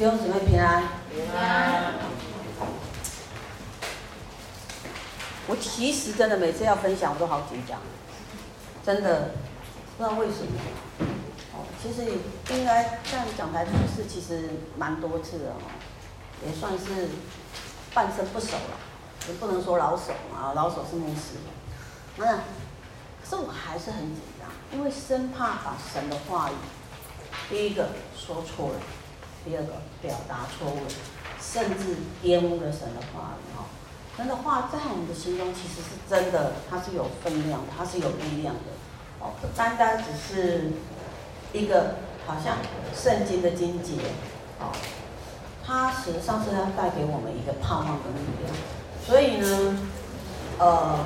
[0.00, 0.82] 弟兄姊妹平安。
[1.14, 1.92] 平安。
[5.46, 7.78] 我其实真的每次要分享，我都好紧张，
[8.82, 9.34] 真的
[9.98, 10.58] 不知道为什么。
[11.52, 12.12] 哦，其实
[12.56, 14.48] 应该这样讲台出事，其实
[14.78, 15.68] 蛮多次的哦，
[16.46, 17.10] 也算是
[17.92, 18.80] 半生不熟了，
[19.28, 21.36] 也不能说老手啊，老手是牧师。
[22.16, 26.54] 那可是我还是很紧张，因为生怕把神的话语，
[27.50, 28.80] 第一个说错了，
[29.44, 29.72] 第二个
[30.02, 30.78] 表达错误，
[31.40, 33.64] 甚至玷污了神的话语哈。
[34.16, 38.60] 神的话在我们的心中其实是真的，它是有分量，它是有力量的。
[39.18, 40.72] 哦，不单单只是
[41.52, 42.56] 一个好像
[42.94, 43.94] 圣经的经节，
[44.58, 44.72] 哦，
[45.64, 48.54] 它实际上是要带给我们一个盼望的力量。
[49.06, 49.78] 所以呢，
[50.58, 50.98] 呃，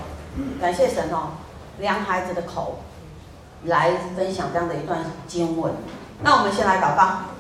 [0.61, 1.31] 感谢神哦，
[1.79, 2.81] 量孩子的口
[3.65, 5.73] 来分享这样的一段经文。
[6.23, 7.34] 那我们先来祷告。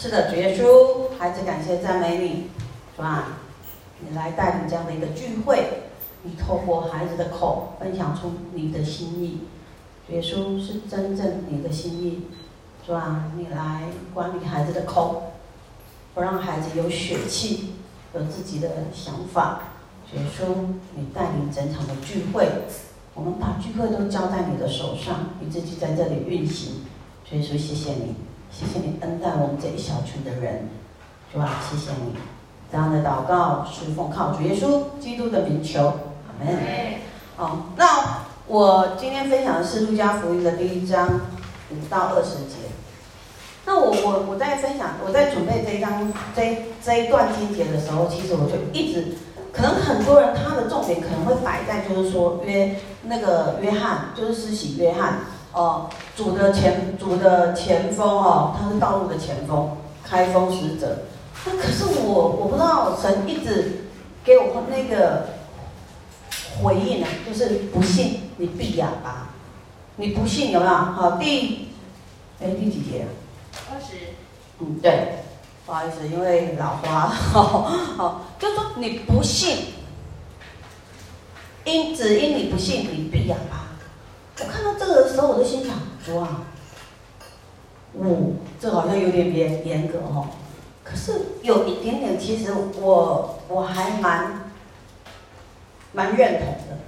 [0.00, 2.50] 是的，主耶稣，孩子感谢赞美你，
[2.94, 3.38] 是吧？
[3.98, 5.80] 你来带领这样的一个聚会，
[6.22, 9.40] 你透过孩子的口分享出你的心意。
[10.06, 12.28] 主耶稣是真正你的心意，
[12.86, 13.24] 是吧？
[13.36, 15.32] 你来管理孩子的口，
[16.14, 17.70] 不让孩子有血气，
[18.14, 19.62] 有自己的想法。
[20.08, 22.46] 主耶稣，你带领整场的聚会，
[23.14, 26.84] 我们把聚会都交在你的手上，你自己在这里运行。
[27.28, 28.14] 主耶稣，谢谢你。
[28.50, 30.68] 谢谢你恩待我们这一小群的人，
[31.32, 31.60] 是吧？
[31.70, 32.14] 谢谢你
[32.70, 36.56] 这样的祷告是奉靠主耶稣基督的名求，阿门。
[37.36, 41.20] 好，那我今天分享的是路加福音的第一章
[41.70, 42.56] 五到二十节。
[43.64, 49.16] 那我我我在分享，我在准备这一章这这一段经节的时候，其实我就一直，
[49.52, 55.20] 可能很多人他的重点可能会摆在就是说约那个约翰，就是施洗约翰。
[55.52, 61.04] 哦，主的前主的前锋哦，他是道路的前锋，开封使者。
[61.46, 63.84] 那可是我我不知道，神一直
[64.24, 65.28] 给我那个
[66.62, 69.28] 回应呢，就是不信你闭哑巴，
[69.96, 70.72] 你不信有没有？
[70.72, 71.68] 好，第
[72.40, 73.02] 哎第几节？
[73.02, 73.08] 啊
[73.72, 74.14] 二十。
[74.60, 75.22] 嗯，对，
[75.64, 77.06] 不好意思，因为老花。
[77.08, 77.62] 好，
[77.96, 79.56] 好，就说你不信，
[81.64, 83.67] 因只因你不信，你闭哑巴。
[84.40, 86.28] 我看到这个的时候，我就心想：哇，
[88.00, 90.28] 嗯，这好像有点严严格哦。
[90.84, 94.50] 可是有一点点，其实我我还蛮
[95.92, 96.78] 蛮认同的，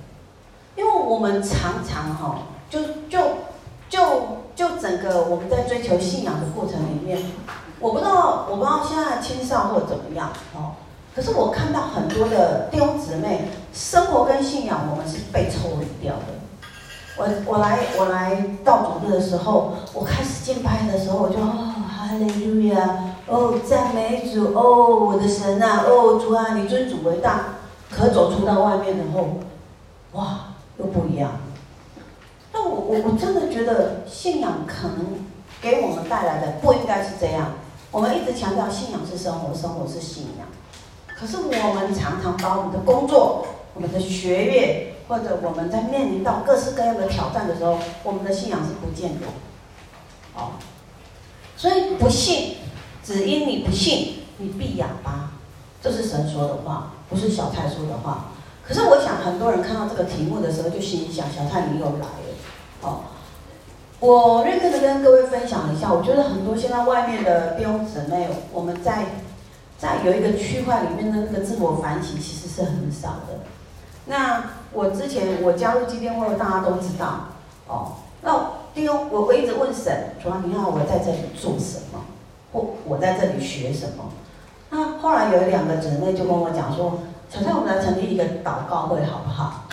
[0.77, 2.81] 因为我们常常哈，就
[3.11, 3.21] 就
[3.89, 3.99] 就
[4.55, 7.19] 就整个我们在追求信仰的过程里面，
[7.79, 10.73] 我不知道我不知道现在青少或怎么样哦。
[11.15, 16.40] 可是我看到很多的弟兄姊妹，生活跟信仰我们是被抽离掉的。
[17.21, 27.57] 我我来我来到主日的时候，我开始敬拜的时候，我就哦哈利路亚，哦赞美主，哦我的神啊，哦主啊，你尊主为大。
[27.91, 29.29] 可走出到外面的后，
[30.13, 31.33] 哇，又不一样。
[32.53, 35.07] 那我我我真的觉得信仰可能
[35.61, 37.49] 给我们带来的不应该是这样。
[37.91, 40.47] 我们一直强调信仰是生活，生活是信仰。
[41.19, 43.45] 可是我们常常把我们的工作、
[43.75, 44.95] 我们的学业。
[45.11, 49.27] 或者我们在面临到各式各样的挑战的时候，我们的信仰是不见的。
[50.37, 50.53] 哦，
[51.57, 52.59] 所以不信，
[53.03, 55.33] 只因你不信，你必哑巴，
[55.83, 58.29] 这是神说的话，不是小蔡说的话。
[58.65, 62.31] 可是我想很多人看到这个题目的时候，就心里想：小蔡你又来了。
[62.83, 63.01] 哦，
[63.99, 69.07] 我认真的跟各位分享一下，我觉得很多现在外面的弟兄姊妹，我们在
[69.77, 73.41] 在有一个区块里面的那个自我反省，其实是很少的。
[74.07, 77.29] 那我之前我加入基甸会，大家都知道
[77.67, 77.93] 哦。
[78.23, 82.01] 那弟兄，我我一直问神，主啊，你看我在这里做什么？
[82.53, 84.05] 或我在这里学什么？
[84.71, 89.65] 那后来有两个姊妹就跟我讲说，小蔡，我们来成立一个祷告会好不好？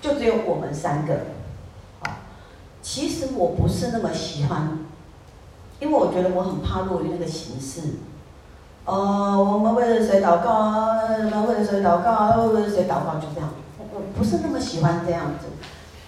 [0.00, 1.14] 就只有我们三个。
[2.82, 4.80] 其实我不是那么喜欢，
[5.80, 7.96] 因为我觉得我很怕落于那个形式。
[8.84, 10.98] 哦，我们为了谁祷告啊？
[11.08, 12.36] 我们为了谁祷告啊？
[12.36, 13.14] 为了谁祷告？
[13.14, 13.48] 就这样，
[14.16, 15.46] 不是那么喜欢这样子。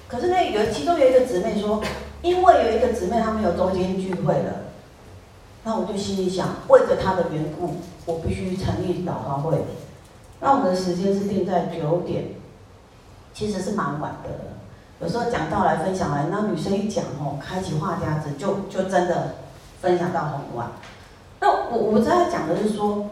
[0.08, 1.82] 可是呢，有其中有一个姊妹说，
[2.22, 4.52] 因为有一个姊妹她没有中间聚会了，
[5.64, 9.58] 那我就心里想，为着她的缘故，我必须成立祷告会。
[10.40, 12.26] 那我们的时间是定在九点，
[13.34, 14.30] 其实是蛮晚的。
[15.00, 19.34] 有时候讲到来分享来，那女生一讲哦，开启话匣子，就就真的
[19.80, 20.68] 分享到很晚。
[21.40, 23.10] 那我我在讲的是说，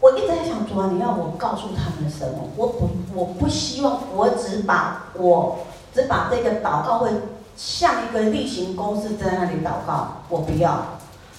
[0.00, 2.48] 我一直在想主啊，你要我告诉他们什么？
[2.56, 5.58] 我不我不希望我只把我
[5.92, 7.10] 只把这个祷告会
[7.56, 10.98] 像一个例行公事在那里祷告，我不要。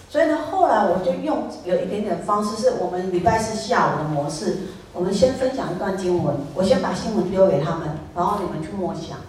[0.09, 4.57] 所以呢，后来我就用有一点点方式，是我们礼拜四下午的模式，
[4.91, 9.19] 我们先分享一段经文，我先把新闻丢给他们，然后你们去默想，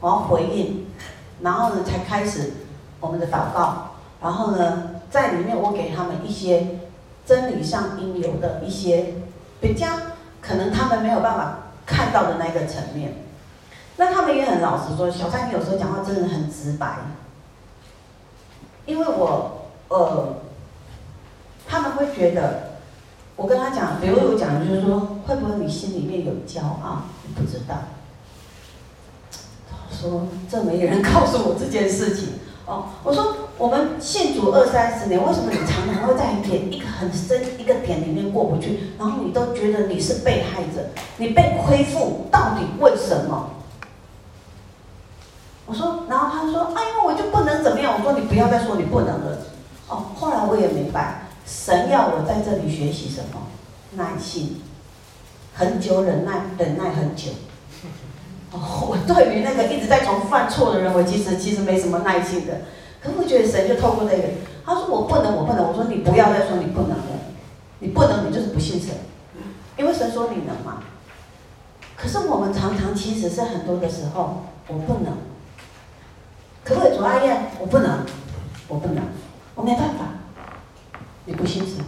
[0.00, 0.86] 我要回应，
[1.40, 2.52] 然后呢才开始
[3.00, 3.92] 我们的祷告，
[4.22, 6.80] 然后呢在里面我给他们一些
[7.26, 9.14] 真理上应有的一些
[9.60, 9.88] 比较
[10.40, 13.24] 可能他们没有办法看到的那个层面，
[13.96, 16.98] 那他们也很老实说，小蔡你有时候讲话真的很直白，
[18.86, 19.60] 因为我。
[19.86, 20.36] 呃，
[21.68, 22.78] 他们会觉得，
[23.36, 27.02] 我跟他讲，比如我讲就是说，会不会你心里面有骄傲？
[27.22, 27.76] 你不知道。
[29.70, 32.30] 他说这没人告诉我这件事情。
[32.66, 38.80] 哦，我说我们信主二三十年，为什么你常常会在一点一个很深一个点里面过不去？
[38.98, 40.84] 然后你都觉得你是被害者，
[41.18, 43.50] 你被亏负，到底为什么？
[45.66, 47.94] 我说，然后他说，哎呦，我就不能怎么样？
[47.96, 49.38] 我说你不要再说你不能了。
[49.88, 53.40] 哦，后来我也明白，神要我在这里学习什么？
[53.92, 54.60] 耐心，
[55.54, 57.30] 很久忍耐，忍耐很久。
[58.50, 62.52] 哦，我对于那个一直在重复犯错的人，我其实其实没什么耐心的。
[63.04, 64.28] 可是我觉得神就透过那个，
[64.64, 65.62] 他说我不能，我不能。
[65.68, 67.20] 我说你不要再说你不能了，
[67.80, 68.94] 你不能，你就是不信神。
[69.76, 70.82] 因为神说你能嘛。
[71.96, 75.12] 可是我们常常其实是很多的时候，我不能。
[76.64, 77.50] 可不可以主阿燕？
[77.60, 78.06] 我不能，
[78.68, 79.04] 我不能。
[79.54, 80.06] 我没办法，
[81.26, 81.84] 你不信神。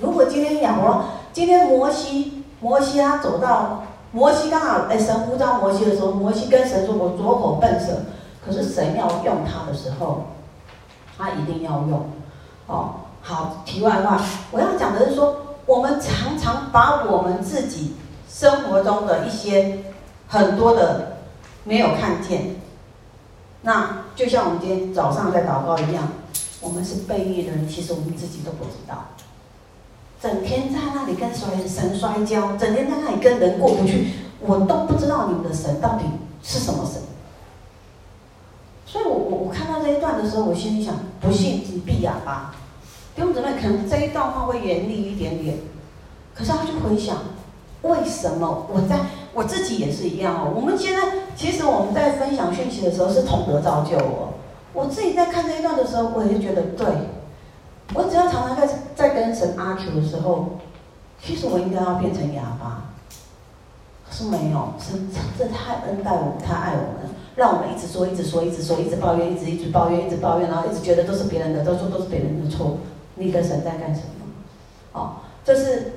[0.00, 8.02] 如果今天亚伯，今天摩西，摩西他走到摩西刚好哎，神呼召摩西的时候，摩西跟神说：“我拙口笨舌。”
[8.44, 10.24] 可是神要用他的时候，
[11.16, 12.10] 他一定要用。
[12.66, 14.20] 哦，好，题外话，
[14.50, 15.36] 我要讲的是说，
[15.66, 17.94] 我们常常把我们自己
[18.28, 19.78] 生活中的一些
[20.28, 21.18] 很多的
[21.64, 22.56] 没有看见，
[23.62, 26.08] 那就像我们今天早上在祷告一样。
[26.58, 29.04] 我们是被逆的人，其实我们自己都不知道。
[30.20, 34.08] 整天在那里跟神摔跤，整天在那里跟人过不去，
[34.40, 36.04] 我都不知道你们的神到底
[36.42, 37.00] 是什么神。
[39.28, 42.54] 我我看到这一段的时候，我心里想：不信你闭哑巴。
[43.16, 45.58] 弟兄姊妹，可能这一段话会严厉一点点，
[46.34, 47.16] 可是他就回想，
[47.82, 49.00] 为什么我在
[49.34, 50.52] 我自己也是一样哦。
[50.54, 51.02] 我们现在
[51.34, 54.34] 其实我们在分享讯息的时候，是同德造就我。
[54.72, 56.86] 我自己在看这一段的时候，我也觉得对。
[57.94, 60.58] 我只要常常在在跟神阿 Q 的时候，
[61.22, 62.82] 其实我应该要变成哑巴，
[64.06, 65.08] 可是没有，神
[65.38, 72.78] 这太恩待我们，太爱我们，让我们一直说，一直说，一直说，一直抱怨，一直一直抱怨，一直抱怨，然后一直觉得都是别人的，都说都是别人的错。
[73.14, 74.26] 你的神在干什么？
[74.92, 75.10] 哦，
[75.44, 75.92] 这是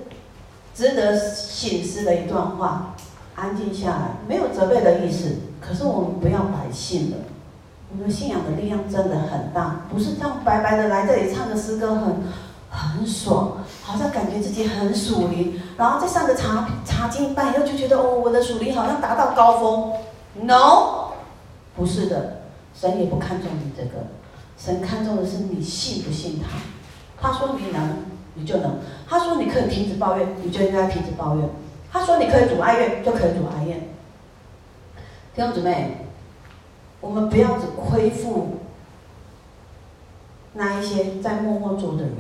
[0.76, 2.94] 值得醒思的一段话。
[3.36, 7.18] 安静下来，没有责备的意思，可是我们不要白信了。
[7.90, 12.16] 我们信仰的力量真的很大，不是这样白白的来这里唱个诗歌很
[12.70, 19.94] 很爽，好像感觉自己很属灵，然后再上个查查经班，又就觉得哦，我的属灵好像达到高峰。
[20.42, 21.09] No，
[21.80, 22.42] 不是的，
[22.76, 24.08] 神也不看重你这个，
[24.58, 26.60] 神看重的是你信不信他。
[27.18, 28.00] 他说你能，
[28.34, 28.72] 你就能；
[29.08, 31.46] 他说你可以停止抱怨，你就应该停止抱怨；
[31.90, 33.80] 他说你可以主哀怨，就可以主哀怨。
[35.34, 36.06] 弟兄姊妹。
[37.02, 38.58] 我们不要只亏负
[40.52, 42.14] 那一些在默默做的人，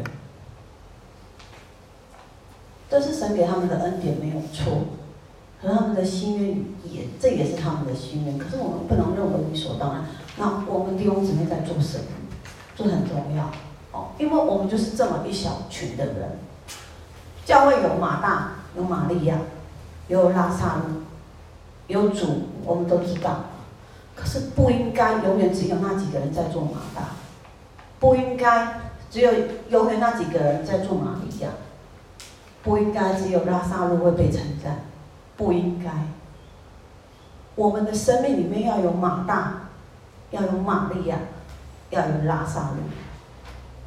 [2.89, 4.86] 这是神给他们的恩典，没有错。
[5.62, 8.38] 可是他们的心愿也，这也是他们的心愿。
[8.38, 10.06] 可是我们不能认为理所当然。
[10.38, 12.06] 那我们弟兄姊妹在做什么？
[12.75, 13.51] 这很重要
[13.92, 16.39] 哦，因为我们就是这么一小群的人。
[17.46, 19.38] 教会有马大，有玛利亚，
[20.08, 21.01] 有拉撒路，
[21.88, 23.46] 有主，我们都知道。
[24.16, 27.01] 可是不应该永远只有那几个人在做马大，
[28.00, 29.32] 不应该只有
[29.70, 31.50] 永远那几个人在做玛利亚，
[32.63, 34.84] 不应该只有拉撒路会被称赞，
[35.39, 35.89] 不应该。
[37.55, 39.69] 我们的生命里面要有马大，
[40.31, 41.17] 要有玛利亚，
[41.91, 42.75] 要有拉萨路，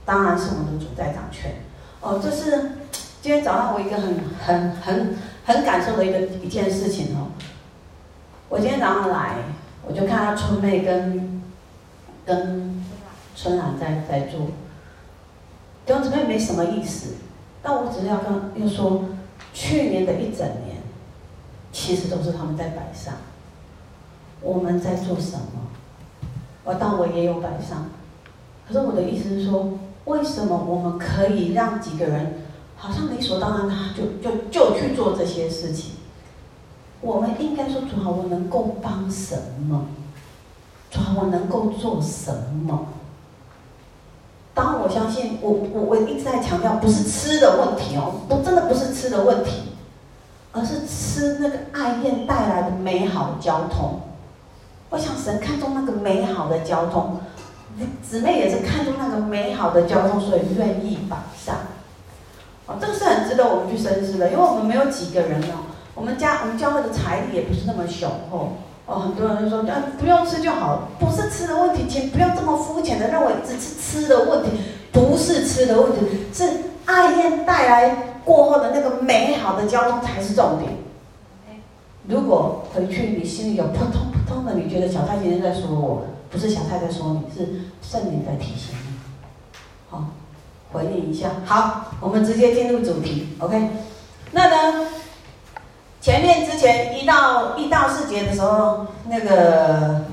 [0.07, 1.57] 当然是我们的主在掌权。
[2.01, 2.73] 哦，这是
[3.21, 7.29] 今天早上我一个很很很很感受的一个一件事情哦。
[8.49, 9.35] 我今天早上来。
[9.85, 11.43] 我就看到春妹跟
[12.25, 12.85] 跟
[13.35, 14.47] 春兰在在做，
[15.85, 17.17] 弟兄姊妹没什么意思，
[17.61, 19.07] 但我只是要跟又说，
[19.53, 20.72] 去年的一整年，
[21.73, 23.15] 其实都是他们在摆上，
[24.41, 25.71] 我们在做什么？
[26.65, 27.87] 我当我也有摆上，
[28.69, 32.45] 可是我的意思是说，为什么我们可以让几个人
[32.77, 35.93] 好像理所当然，他就就就去做这些事情？
[37.01, 39.37] 我们应该说，主啊，我能够帮什
[39.69, 39.87] 么？
[40.91, 42.33] 主啊，我能够做什
[42.65, 42.87] 么？
[44.55, 49.72] 当，我相信，我我我一直在强调，不是吃的问题哦，不，真的不是吃的问题，
[50.53, 54.01] 而是吃那个爱恋带来的美好的交通。
[54.91, 57.19] 我想神看中那个美好的交通，
[58.03, 61.57] 姊妹也是看中那个美好的交通，所以愿意绑上。
[62.67, 68.53] 哦，这个是很值得我们去深思的，因为我们没有几个人哦，我们家我们教会的财力也不是那么雄厚。
[68.85, 74.51] 哦，很多人就说，啊，不用吃就好，不是吃的问题，请不要这么肤浅的认为只是吃的问题，
[74.93, 76.51] 不是吃的问题，是
[76.85, 80.71] 爱恋带来过后的那个美好的交通才是重点。
[82.09, 88.99] 如果回去你心里有扑通扑通的，你觉得小太今天在说我，不是小太在说你，是圣灵在提醒你。
[89.89, 90.05] 好，
[90.73, 91.31] 回应一下。
[91.45, 93.29] 好，我们直接进入主题。
[93.39, 93.69] OK，
[94.33, 94.89] 那呢？
[96.01, 100.05] 前面之前一到一到四节的时候，那个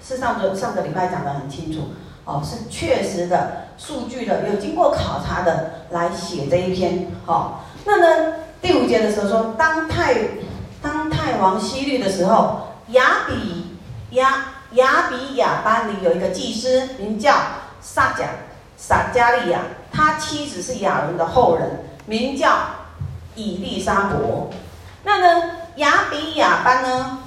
[0.00, 1.80] 是上个上个礼拜讲的很清楚，
[2.24, 10.14] 哦，是确实的数据的，有经过考察的来写这一篇，哦，那呢第五节的时候说，当太
[10.80, 13.76] 当太王希律的时候，亚比
[14.10, 17.34] 亚亚比亚班里有一个祭司，名叫
[17.80, 18.26] 撒甲
[18.76, 22.56] 撒加利亚，他妻子是亚伦的后人，名叫
[23.34, 24.48] 以利沙伯。
[25.02, 27.18] 那呢，亚比亚班呢？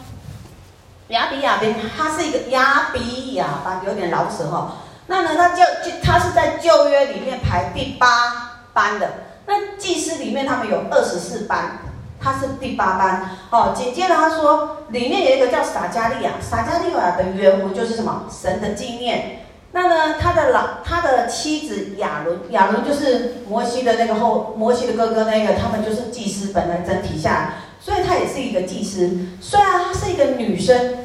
[1.10, 4.78] 亚比亚班，他是一个亚比亚班，有点老实哈。
[5.08, 9.10] 那呢，他就就他是在旧约里面排第八班的。
[9.46, 11.80] 那祭司里面他们有二十四班，
[12.20, 13.30] 他是第八班。
[13.52, 18.26] 哦，紧接着他说，里面有一个叫撒加利亚，撒加利亚的原文就是什么？
[18.32, 19.42] 神的纪念。
[19.72, 27.54] 那呢，他的老他的妻子亚伦，亚伦就是摩西的那个后摩西的哥哥那个，他们就是祭司本来整体下来。
[27.80, 30.98] 所以她也是一个祭司，虽然她是一个女生，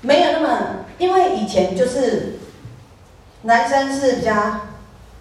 [0.00, 0.58] 没有那么，
[0.98, 2.40] 因为以前就是
[3.44, 4.32] 男生是比较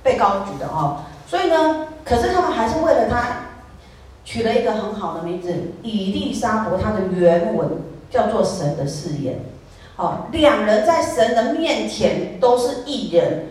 [0.02, 3.50] 被高举的哦，所以呢，可是他们还是为了他
[4.26, 7.70] 取了一个很好的名字，以利沙伯，她的原文
[8.10, 9.40] 叫做神的誓言。
[9.96, 13.46] 好，两人在神的面前都是一人，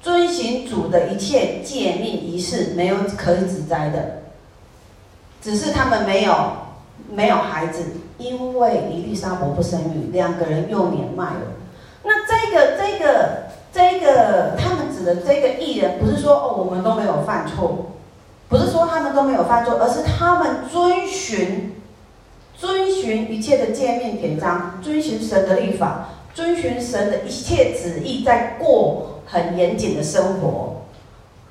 [0.00, 4.22] 遵行主的一切诫命仪式，没有可以指摘的，
[5.42, 6.34] 只是他们没有。
[7.10, 7.84] 没有孩子，
[8.16, 11.42] 因为伊丽莎伯不生育，两个人又年迈了。
[12.02, 13.42] 那这个、这个、
[13.76, 17.88] 这个，他们指的这个艺人，不是说哦，我们都没有犯错，
[18.48, 21.76] 不是说他们都没有犯错，而是他们遵循、
[22.56, 30.76] 遵循一切的诫命典章，遵循神的律法，遵循神的一切旨意，在过很严谨的生活，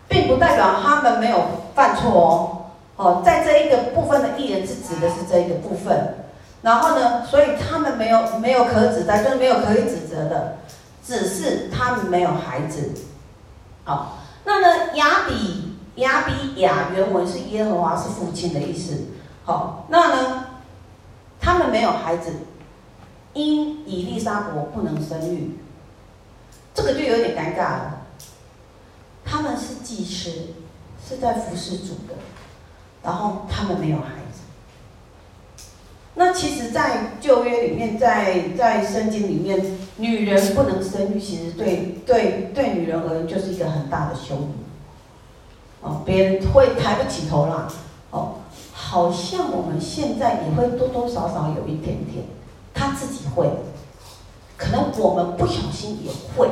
[0.07, 1.43] 并不代表他们没有
[1.75, 2.51] 犯错哦。
[2.95, 6.15] 哦，在这一个部分的艺人是指的是这一个部分，
[6.63, 10.57] 然后呢，所以他们没有没有可指责，就是没有可以指责的，
[11.05, 12.91] 只是他们没有孩子。
[13.83, 19.05] 好，那呢，亚比亚比亚原文是耶和华是父亲的意思。
[19.43, 20.45] 好，那呢，
[21.39, 22.31] 他们没有孩子，
[23.33, 25.57] 因以利沙伯不能生育，
[26.73, 28.01] 这个就有点尴尬了。
[29.23, 30.31] 他们是祭司，
[31.07, 32.15] 是在服侍主的。
[33.03, 34.41] 然后他们没有孩子。
[36.15, 39.63] 那其实，在旧约里面，在在圣经里面，
[39.97, 44.47] 女人不能生育，其实对对对女人而言就是一个很大的羞辱。
[45.81, 47.67] 哦，别人会抬不起头啦。
[48.11, 48.35] 哦，
[48.73, 52.25] 好像我们现在也会多多少少有一点点，
[52.73, 53.49] 他自己会，
[54.57, 56.49] 可能我们不小心也会。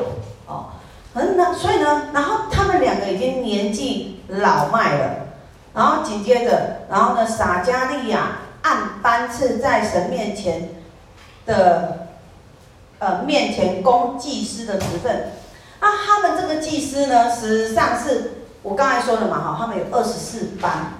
[0.47, 0.71] 哦，
[1.13, 5.15] 嗯，那所以呢，然后他们两个已经年纪老迈了。
[5.75, 10.69] 然后紧接着，然后呢，撒加利亚按班次在神面前
[11.47, 12.02] 的，
[13.03, 15.33] 呃，面前供祭司的职分。
[15.81, 20.93] 那他们这个祭司呢，实际上是我刚才说的嘛，哈，他们有二十四班，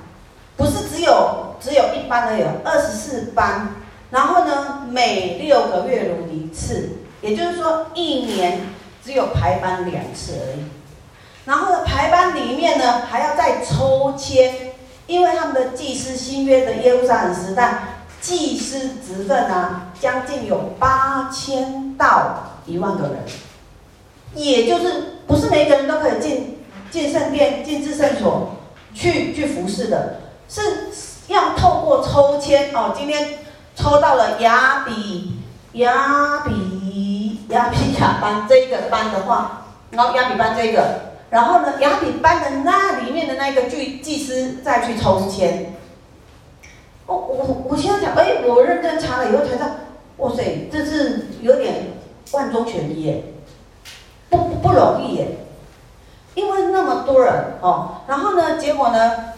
[0.58, 3.70] 不是只有只有一班而已，二十四班。
[4.12, 6.90] 然后呢，每六个月轮一次，
[7.22, 8.60] 也就是说一年
[9.02, 10.66] 只有排班两次而已。
[11.46, 14.74] 然后呢，排班里面呢，还要再抽签，
[15.08, 17.93] 因为他们的祭司新约的耶路撒冷时代，
[18.24, 23.18] 祭司职份啊，将近有八千到一万个人，
[24.34, 26.58] 也就是不是每个人都可以进
[26.90, 28.56] 进圣殿、进至圣所
[28.94, 30.62] 去去服侍的，是
[31.28, 32.94] 要透过抽签哦。
[32.98, 33.40] 今天
[33.76, 35.42] 抽到了亚比
[35.74, 41.12] 亚比亚比亚班这一个班的话，然后亚比班这个。
[41.30, 45.73] 然后呢，亚比班的那里面的那个祭祭司再去抽签。
[47.06, 49.68] 哦，我我现在讲，哎，我认真查了以后才知道，
[50.18, 51.88] 哇塞，这是有点
[52.32, 53.24] 万中选一耶，
[54.30, 55.38] 不不不容易耶，
[56.36, 59.34] 因为那么多人哦，然后呢，结果呢，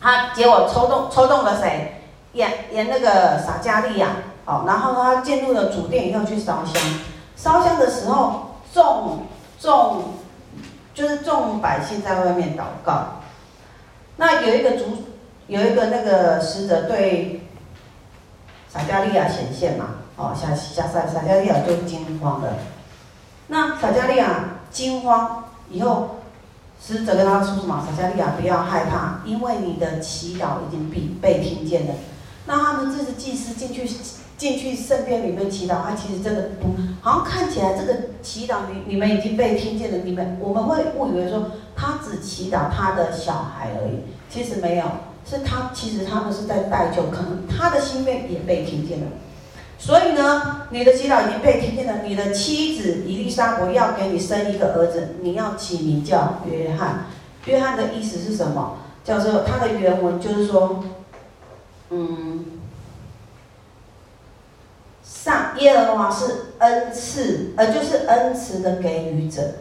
[0.00, 1.96] 他结果抽中抽中了谁？
[2.34, 4.10] 演演那个撒迦利亚，
[4.44, 6.80] 哦，然后他进入了主殿以后去烧香，
[7.34, 9.26] 烧香的时候众
[9.58, 10.04] 众
[10.94, 13.22] 就是众百姓在外面祷告，
[14.16, 14.84] 那有一个主
[15.50, 17.40] 有一个那个使者对
[18.68, 19.96] 撒迦利亚显现嘛。
[20.16, 22.54] 哦，撒撒撒撒迦利亚就惊慌了。
[23.48, 26.20] 那撒迦利亚惊慌以后，
[26.80, 27.84] 使者跟他说什么？
[27.84, 31.94] 撒迦利亚不要害怕，因为你的祈祷已经被被听见了。
[32.46, 33.88] 那他们这是祭司进去
[34.36, 39.98] 进去圣殿里面祈祷，他其实真的不，好像看起来这个祈祷你你们已经被听见了。
[40.04, 44.84] 你们我们会误以为说他只祈祷他的小孩而已，其实没有，
[45.24, 49.06] 是他其实他们是在代求，可能他的心愿也被听见了。
[49.78, 52.02] 所以呢，你的祈祷已经被听见了。
[52.04, 57.06] 你的妻子伊丽莎伯要给你生一个儿子，你要起名叫约翰。
[57.46, 58.76] 约翰的意思是什么？
[59.02, 60.84] 叫做他的原文就是说，
[61.88, 62.44] 嗯，
[65.02, 69.54] 上耶和华是恩赐，呃，就是恩慈的给予者，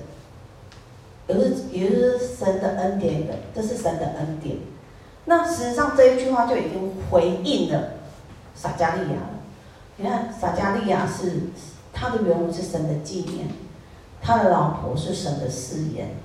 [1.28, 4.58] 也是也是神的恩典的，这是神的恩典。
[5.30, 7.90] 那实际上这一句话就已经回应了
[8.56, 9.30] 撒迦利亚了。
[9.98, 11.44] 你看，撒迦利亚是
[11.94, 13.48] 他的原文是神的纪念，
[14.24, 16.16] 他的老婆是神的誓言，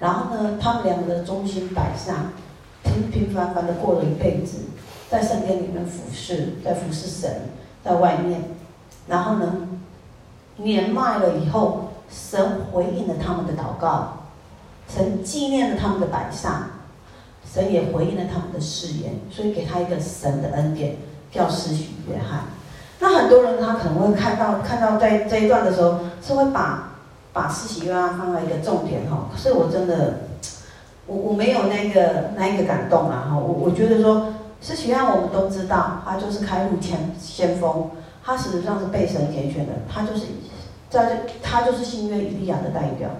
[0.00, 2.32] 然后呢，他们两个的忠心摆上，
[2.82, 4.62] 平平凡凡的过了一辈子，
[5.08, 7.50] 在圣殿里面服侍，在服侍神，
[7.84, 8.42] 在外面，
[9.06, 9.68] 然后呢，
[10.56, 14.24] 年迈了以后，神回应了他们的祷告，
[14.88, 16.70] 神纪念了他们的摆上，
[17.54, 20.96] 神也回应了他们的誓言，所以给他一个神的恩典，
[21.30, 22.46] 叫施洗约翰。
[22.98, 26.94] 那很多人他可能会看到看到在这一段的时候，是会把
[27.32, 29.28] 把施洗约翰放在一个重点哈。
[29.32, 30.14] 可是我真的，
[31.06, 33.38] 我我没有那个那一个感动啊哈。
[33.38, 37.88] 我我觉得说施洗约翰我们都知道，他就是开路前先锋，
[38.24, 40.26] 他实际上是被神拣选的，他就是
[40.90, 43.10] 在这他就是新约以利亚的代表。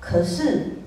[0.00, 0.81] 可是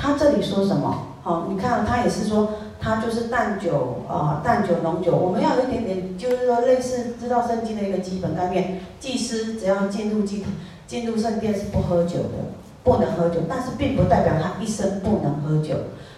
[0.00, 1.08] 他这里说什么？
[1.22, 2.52] 好，你看他也是说。
[2.82, 8.80] 他就是淡酒啊，淡酒浓酒，我们要有一点点，就是说类似知道圣经的一个基本概念。
[8.98, 10.46] 祭司只要进入祭
[10.86, 12.48] 进入圣殿是不喝酒的，
[12.82, 15.74] 不能喝酒，但是并不代表他一生不能喝酒。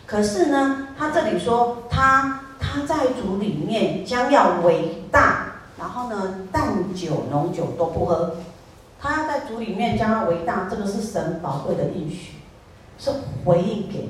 [0.07, 8.37] 可是呢，他这里说他他在主里面将要伟大，然后呢，淡酒浓酒都不喝。
[9.01, 12.35] 他要在主里面将要伟大，这个是神宝贵的应许，
[12.99, 13.11] 是
[13.45, 14.09] 回应给，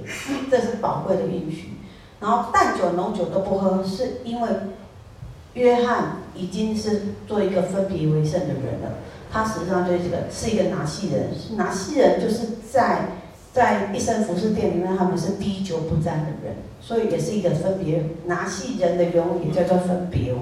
[0.50, 1.74] 这是宝贵的应许。
[2.20, 4.48] 然后淡酒浓酒都不喝，是因为
[5.54, 8.98] 约翰已经是做一个分别为圣的人了。
[9.30, 13.08] 他实际上就是这个是一个拿细人，拿细人就是在
[13.52, 20.34] 在一生服饰店里面，他们是滴酒不沾的人，所以也是一个分别拿细人的原文也叫做分别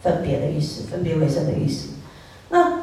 [0.00, 1.90] 分别的意思，分别为圣的意思。
[2.48, 2.80] 那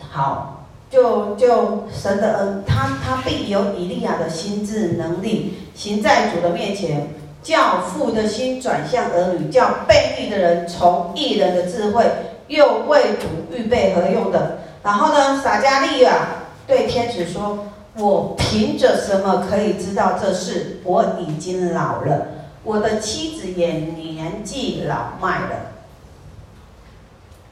[0.00, 0.59] 好。
[0.90, 12.04] 就就神的恩，他他必有以利亚的心智能力，行在主的面前，叫父的心转向儿女，叫悖逆的人从义人的智慧，
[12.48, 14.58] 又为主预备何用的。
[14.82, 16.26] 然后呢，撒迦利亚
[16.66, 20.80] 对天使说：“我凭着什么可以知道这事？
[20.82, 22.26] 我已经老了，
[22.64, 25.56] 我的妻子也年纪老迈了。”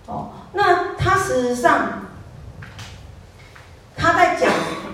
[0.07, 2.08] 哦，那他事实上。
[3.99, 4.49] 他在讲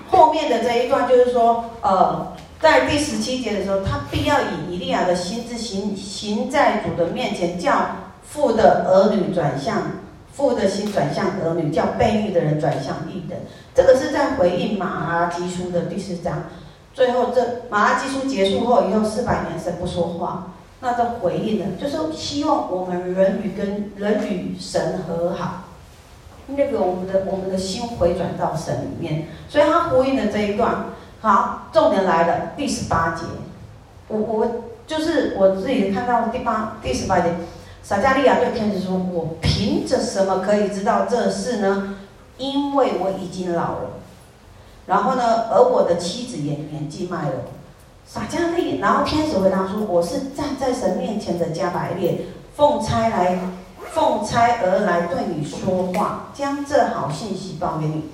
[0.09, 7.71] 后面的这一段，就是说，呃，在第十七节的时候，他必要以以利亚的心志行行在主的面前，叫
[8.23, 9.83] 父的儿女转向
[10.33, 13.35] 父的心转向儿女，叫悖逆的人转向义的。
[13.75, 16.43] 这个是在回应马拉基书的第四章。
[16.93, 25.64] 最后这马拉基书结束后以后四百年神不说话，那这回应呢，就是希望我们人与跟人与神和好。
[26.47, 30.85] 那个我们的我们的心回转到神里面，所以他呼应的这一段，
[31.19, 33.23] 好，重点来了，第十八节，
[34.07, 34.47] 我我
[34.85, 37.33] 就是我自己看到第八第十八节，
[37.81, 41.97] 撒迦利亚对天使说：“我凭着什么可以知道这事呢？
[42.37, 43.89] 因为我已经老了，
[44.85, 47.31] 然后呢，而我的妻子也年纪迈了。”
[48.05, 52.21] 撒迦利，然后天使回答说：“我是站在神面前的加百列，
[52.55, 53.39] 奉差来。”
[53.95, 58.09] 奉差而来对你说话，将这好信息报给你。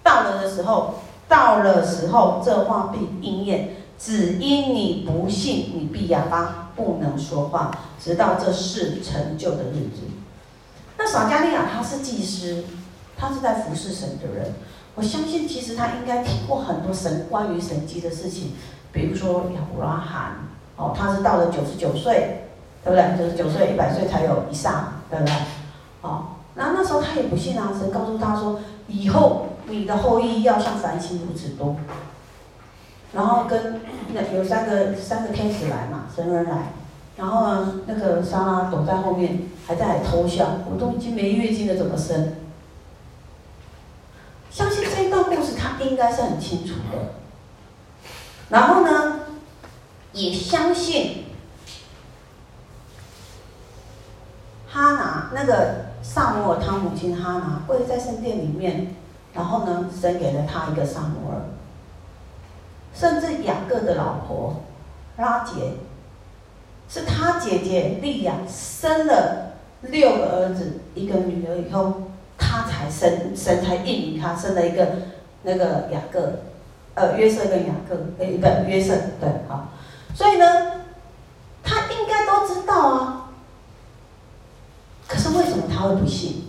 [0.00, 0.94] 到了的时候，
[1.26, 3.70] 到了时候，这话必应验。
[3.98, 10.02] 只因你不信，你闭哑巴，不能说话，直到这事成就的日子。
[10.96, 12.64] 那撒迦利亚他是祭司，
[13.16, 14.54] 他是在服侍神的人。
[14.94, 18.52] 我相信其实他应该听过很多神关于神迹的事情，
[18.92, 20.36] 比如说亚伯拉罕，
[20.76, 22.46] 哦，他是到了九十九岁，
[22.84, 23.18] 对不对？
[23.18, 25.34] 九十九岁、一百岁才有以上，对不对？
[26.02, 31.76] 哦，那那时候他也不信啊，神告诉他说，以后你的后裔要像繁星如此多。
[33.12, 33.80] 然后跟
[34.12, 36.72] 那有三个三个天使来嘛，神人来，
[37.16, 40.58] 然后呢，那个莎拉躲在后面，还在偷笑。
[40.68, 42.34] 我都已经没月经了，怎么生？
[44.50, 47.14] 相信这一段故事他应该是很清楚的。
[48.48, 49.20] 然后呢，
[50.12, 51.23] 也相信
[55.32, 58.94] 那个撒母耳他母亲哈拿跪在圣殿里面，
[59.32, 61.40] 然后呢，神给了他一个撒母耳。
[62.94, 64.62] 甚至雅各的老婆
[65.16, 65.72] 拉结，
[66.88, 71.94] 是他姐姐利亚生了六个儿子一个女儿以后，
[72.38, 74.86] 他才生神才应允他生了一个
[75.42, 76.34] 那个雅各，
[76.94, 79.68] 呃约瑟跟雅各，哎不约瑟对好，
[80.14, 80.46] 所以呢，
[81.64, 83.13] 他应该都知道啊，
[85.74, 86.44] 他会不信？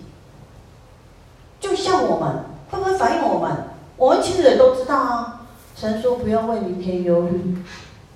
[1.59, 3.51] 就像我们会不会反映我们？
[3.97, 5.47] 我们其实也都知道啊。
[5.75, 7.57] 神说不要为明天忧虑，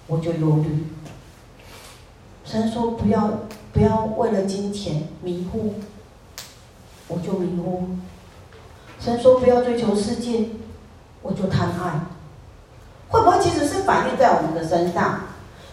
[0.08, 0.88] 我就忧虑。
[2.45, 3.30] 神说不要
[3.74, 5.74] 不要为了金钱迷糊，
[7.08, 7.89] 我就迷糊。
[9.00, 10.50] 神说不要追求世界，
[11.22, 12.02] 我就贪爱。
[13.10, 15.22] 会不会其实是反映在我们的身上？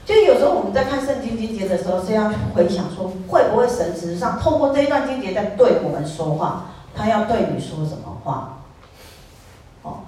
[0.07, 6.71] 就有时候我们在看圣经经节的时候，是要回想说，会不会神实上透过这一段经节在对我们说话？
[6.95, 8.61] 他要对你说什么话？
[9.83, 9.99] 哦，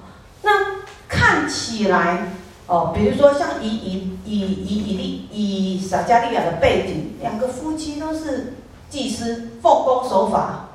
[0.43, 0.79] 那。
[1.11, 2.29] 看起来
[2.67, 8.53] 哦，比如说像以以以以以利以撒迦利亚的背景，两个夫妻都是
[8.91, 10.69] 祭司，奉公守法，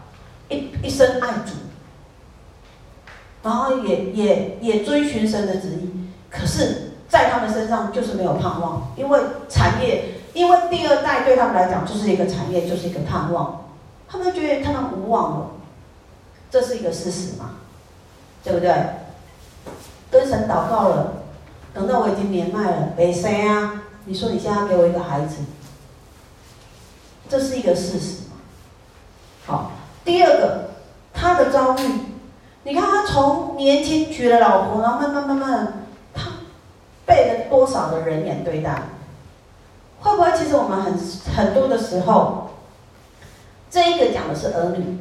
[0.50, 1.54] 一一生爱主，
[3.44, 5.92] 然后也也也遵循神的旨意。
[6.32, 13.66] 可是，在他们身上就是没有盼望，因为产业，因为第二代对他们来讲就是一个产业，就是一个盼望。
[14.10, 15.48] 他们觉得他们无望了，
[16.50, 17.52] 这是一个事实嘛？
[18.44, 18.74] 对不对？
[20.10, 21.14] 跟神祷告了，
[21.72, 23.84] 等到我已经年迈了，没生啊！
[24.06, 25.44] 你说你现在给我一个孩子，
[27.30, 28.24] 这是一个事实。
[29.46, 29.72] 好，
[30.04, 30.70] 第二个，
[31.14, 31.92] 他的遭遇，
[32.64, 35.83] 你看他从年轻娶了老婆，然后慢慢慢慢，
[37.06, 38.84] 被了多少的人眼对待？
[40.00, 40.94] 会不会其实我们很
[41.36, 42.50] 很多的时候，
[43.72, 44.98] 这一个讲的是儿女，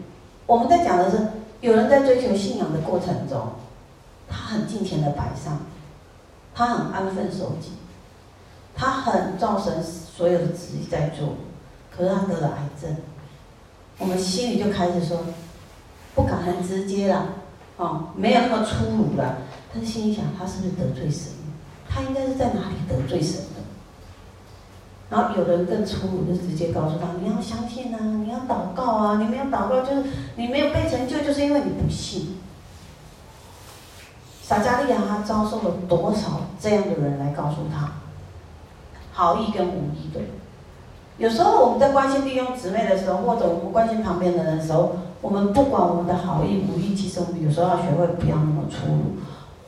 [0.46, 1.18] 我们在讲的是
[1.60, 3.40] 有人在追求信仰的过程中。
[4.28, 5.60] 他很尽虔的摆上，
[6.54, 7.72] 他很安分守己，
[8.74, 11.34] 他很照神所有的旨意在做，
[11.94, 12.96] 可是他得了癌症，
[13.98, 15.18] 我们心里就开始说，
[16.14, 17.26] 不敢很直接了，
[17.76, 19.36] 哦，没有那么粗鲁了，
[19.74, 21.30] 但心里想，他是不是得罪神？
[21.92, 23.60] 他应该是在哪里得罪神的？
[25.10, 30.04] 然后有人更粗鲁，就直接告诉他，你要相信啊，你要祷告啊，你没有祷告就是
[30.36, 32.38] 你没有被成就，就是因为你不信。
[34.42, 37.92] 撒迦利亚他遭受了多少这样的人来告诉他，
[39.12, 40.20] 好意跟无意的。
[41.18, 49.16] 有时候我们在关心弟兄姊妹的时候，或者我们关心旁边的人的时候，我们不管我们的好意无意，其实我们有时候要学会不要那么粗鲁，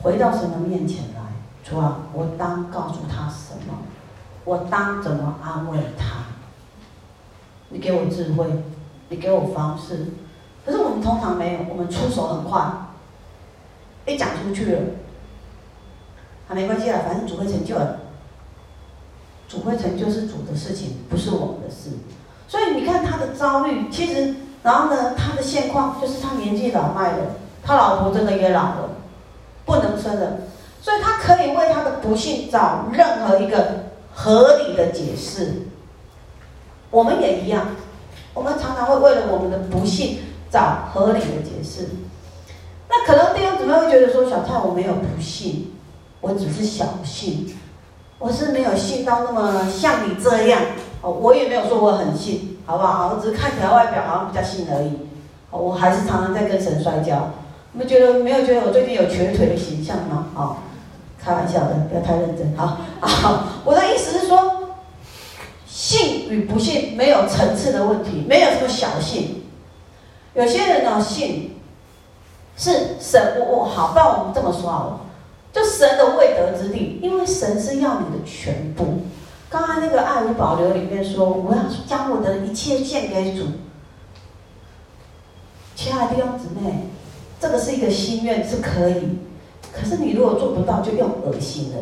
[0.03, 1.21] 回到神的面前来，
[1.65, 3.79] 主啊，我当告诉他什么？
[4.45, 6.27] 我当怎么安慰他？
[7.71, 8.47] 你给我智慧，
[9.09, 10.09] 你给我方式。
[10.67, 12.63] 可是我们通常没有，我们出手很快。
[14.05, 14.81] 被讲出去了，
[16.47, 18.01] 还没关系啊，反正主会成就了。
[19.49, 21.91] 主会成就是主的事情，不是我们的事。
[22.47, 28.91] 所以你看他的遭遇，其实，然后呢，他的现况就是他年纪老迈了，他老婆真的也老了，
[29.65, 30.37] 不能生了，
[30.85, 35.63] 所以他可以为他的不幸找任何一个合理的解释。
[36.91, 37.69] 我们也一样，
[38.35, 40.19] 我们常常会为了我们的不幸
[40.51, 41.89] 找合理的解释。
[42.87, 45.73] 那可能弟兄姊妹会觉得说，小蔡我没有不幸，
[46.21, 47.57] 我只是小幸，
[48.19, 50.61] 我是没有幸到那么像你这样
[51.01, 53.15] 哦，我也没有说我很幸，好不好？
[53.15, 54.93] 我只是看起来外表好像比较幸而已，
[55.51, 57.31] 我还是常常在跟神摔跤。
[57.73, 60.29] 你们觉得没有觉得我最近有瘸腿的形象吗？
[60.37, 60.57] 哦，
[61.25, 62.55] 开玩笑的，不要太认真。
[62.57, 64.75] 好，好， 我的意思是说，
[65.67, 69.45] 信与不信没有层次的问题，没有什么小信，
[70.35, 71.51] 有些人呢信。
[72.57, 75.01] 是神，我我好，不然我们这么说好了，
[75.53, 79.01] 就神的未得之地，因为神是要你的全部。
[79.51, 83.47] 刚才那个爱无保留里面说，我要将我的一切献给主。
[85.75, 86.91] 亲爱的弟兄姊妹，
[87.41, 89.19] 这个是一个心愿是可以，
[89.77, 91.79] 可是你如果做不到，就又恶心了。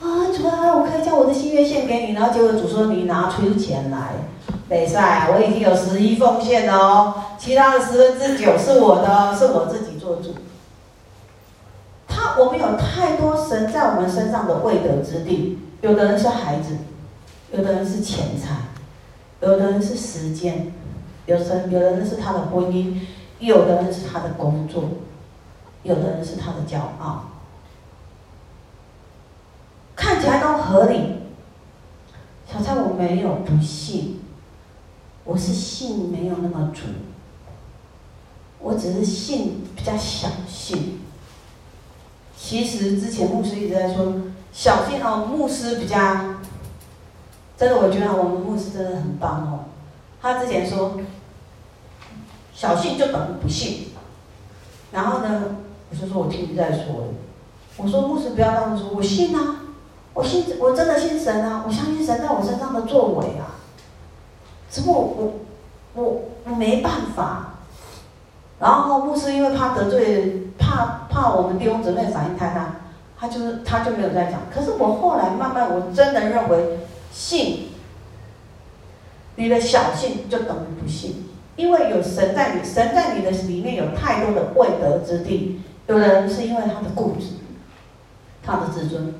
[0.00, 4.14] 啊，主啊，我可以将我的心愿献给你，然后结果主说你拿出钱来，
[4.68, 10.34] 没赛，我已经有十一奉献了哦，其他的十分之九是我的，是我自己做主。
[12.08, 16.76] 他我们有太多神在我们身上的未得之地，有的人是孩子，
[17.52, 18.56] 有的人是钱财，
[19.40, 20.72] 有的人是时间，
[21.26, 22.98] 有的有的人是他的婚姻，
[23.38, 24.84] 有的人是他的工作，
[25.84, 27.24] 有的人是他的骄傲，
[30.26, 31.18] 来都合理。
[32.50, 34.20] 小蔡，我没有不信，
[35.24, 36.82] 我是信没有那么足，
[38.58, 41.00] 我只是信比较小信。
[42.36, 44.14] 其实之前牧师一直在说
[44.52, 45.96] 小信哦，牧师比较
[47.56, 49.64] 真的，我觉得我们牧师真的很棒哦。
[50.20, 51.00] 他之前说
[52.52, 53.88] 小信就等于不信，
[54.92, 55.56] 然后呢，
[55.90, 57.14] 我就说我听你在说，
[57.78, 59.61] 我说牧师不要这样说，我信啊，
[60.14, 63.56] 我信，我真的信神啊，我相信神在我身上的作为啊，
[64.70, 65.32] 只不过我
[65.94, 67.48] 我我没办法。
[68.58, 72.76] 然后牧师因为怕得罪，怕怕我们弟兄姊妹反应太大，
[73.18, 74.42] 他就是他就没有再讲。
[74.54, 76.78] 可是我后来慢慢，我真的认为
[77.10, 77.70] 信，
[79.36, 85.62] 你的小信就等于不信，因为有神在你，神在你的里面有太多的未得之地。
[85.88, 87.26] 有的人是因为他的固执，
[88.44, 89.14] 他的自尊。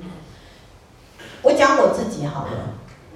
[1.42, 2.50] 我讲我自己好了，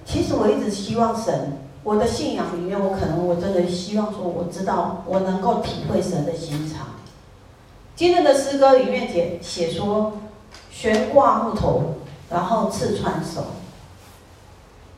[0.04, 1.58] 其实我一直希望神。
[1.84, 6.88] 我的信仰里面，我可能我真的希望说，我知道我能够体会神的心肠。
[7.94, 10.14] 今天的诗歌里面写写说，
[10.68, 11.94] 悬挂木头，
[12.28, 13.44] 然后刺穿手。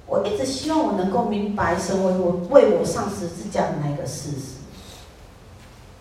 [0.07, 4.57] 我一直希望我能够明白神为我为我上十字架的那个事实。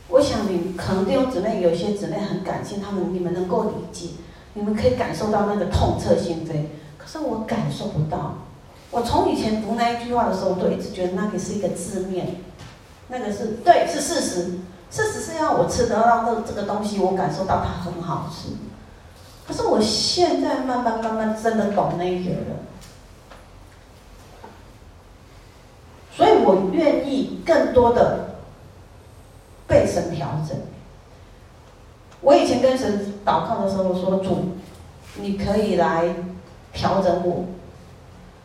[0.07, 4.11] 我想你可能弟兄姊妹有些姊妹很感谢他们，你们能够理解，
[4.53, 6.67] 你们可以感受到那个痛彻心扉。
[6.97, 8.35] 可是我感受不到。
[8.91, 12.37] 我从以前读那一句话的时候，我都一直觉得那个是一个字面，
[13.09, 14.59] 那个是对，是事实。
[14.89, 18.53] 事实是要我吃得到这这个东西，我感受到它很好吃。
[19.45, 22.57] 可是我现在慢慢慢慢真的懂那一个了，
[26.15, 28.39] 所以我愿意更多的
[29.67, 30.57] 被神调整。
[32.21, 34.53] 我以前跟神祷告的时候，说主，
[35.19, 36.15] 你可以来
[36.77, 37.45] 调整我。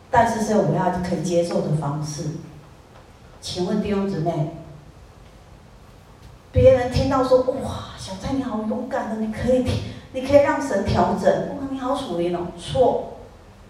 [0.09, 2.23] 但是是我要可以接受的方式。
[3.39, 4.51] 请问弟兄姊妹，
[6.51, 9.65] 别人听到说哇，小蔡你好勇敢的，你可以，
[10.13, 12.47] 你可以让神调整，哇，你好属灵哦。
[12.57, 13.17] 错，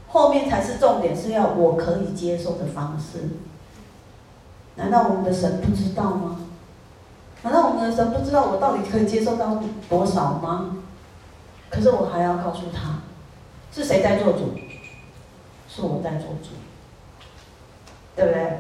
[0.10, 3.30] 后面才是重点，是要我可以接受的方式。
[4.76, 6.38] 难道我们的神不知道吗？
[7.44, 10.78] 难道我们的神不知道我到底可以接受到多少吗？
[11.70, 13.00] 可是我还要告诉他，
[13.74, 14.54] 是谁在做主？
[15.68, 16.50] 是我在做主，
[18.16, 18.60] 对不对？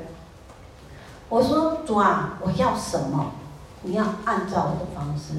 [1.30, 3.34] 我说主啊，我要什么？
[3.84, 5.34] 你要按照我的方式。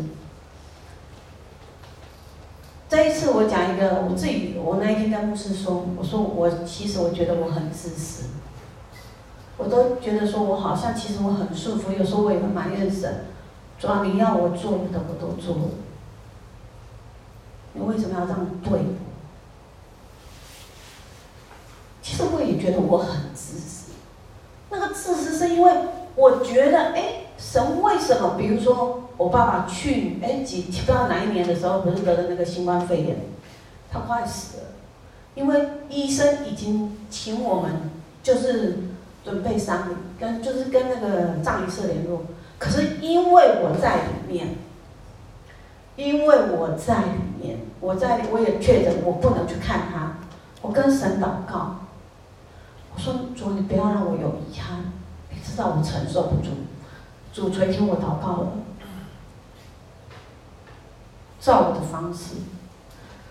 [2.89, 8.27] 这一次我讲一个我自己，我那一天跟牧师说，我说我其实我觉得我很自私，
[9.57, 13.25] 我都觉得说我好像其实我很顺服，有时候我也会埋怨神，
[13.81, 15.71] 主啊，你要我做的我都做了，
[17.73, 18.81] 你为什么要这样对？
[22.05, 23.93] 其实我也觉得我很自私，
[24.69, 25.73] 那个自私是因为
[26.15, 28.35] 我觉得，哎，神为什么？
[28.37, 33.17] 比如说我爸爸去，哎，几不知道哪一年的时候，不是得了那个新冠肺炎，
[33.91, 34.63] 他快死了，
[35.35, 37.91] 因为医生已经请我们
[38.23, 38.81] 就是
[39.25, 42.21] 准备丧礼，跟就是跟那个葬仪社联络，
[42.59, 44.49] 可是因为我在里面，
[45.97, 47.09] 因为我在里
[47.41, 50.19] 面，我在我也确诊，我不能去看他，
[50.61, 51.77] 我跟神祷告。
[52.95, 54.93] 我说主，你不要让我有遗憾，
[55.31, 56.51] 你知道我承受不住。
[57.33, 58.53] 主垂听我祷告了，
[61.41, 62.37] 照我的方式。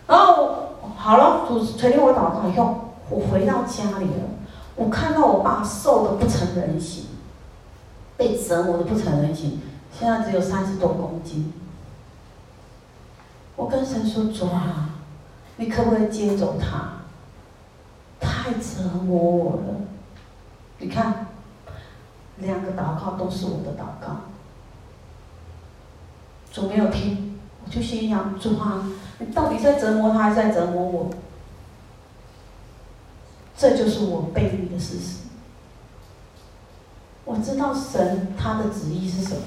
[0.06, 4.30] 然后好了，主垂听我祷告以后，我回到家里了。
[4.76, 7.06] 我看到我爸瘦的不成人形，
[8.18, 9.62] 被折磨的不成人形，
[9.98, 11.54] 现在只有三十多公斤。
[13.56, 14.90] 我跟神说：主啊，
[15.58, 16.93] 你可不可以接走他？
[18.24, 19.82] 太折磨我了，
[20.80, 21.28] 你看，
[22.38, 24.22] 两个祷告都是我的祷告，
[26.52, 31.10] 主没有听，我就心想：主啊，你到底在折磨他，还是在折磨我？
[33.58, 35.18] 这就是我背离的事实。
[37.26, 39.42] 我知道神他的旨意是什么，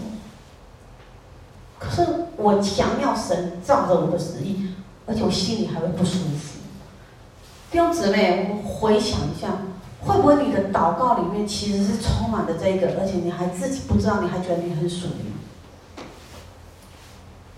[1.79, 4.75] 可是我强要神照着我的旨意，
[5.07, 6.56] 而且我心里还会不舒服。
[7.77, 9.49] 弟兄姊妹，我们回想一下，
[10.01, 15.35] 会不会你的祷告里面其实是充满了这个，而且你还自己不知道，你还觉得你很属灵？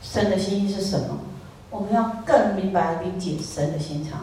[0.02, 1.20] 神的心意是什么？
[1.70, 4.22] 我们要更明白理解神的心肠。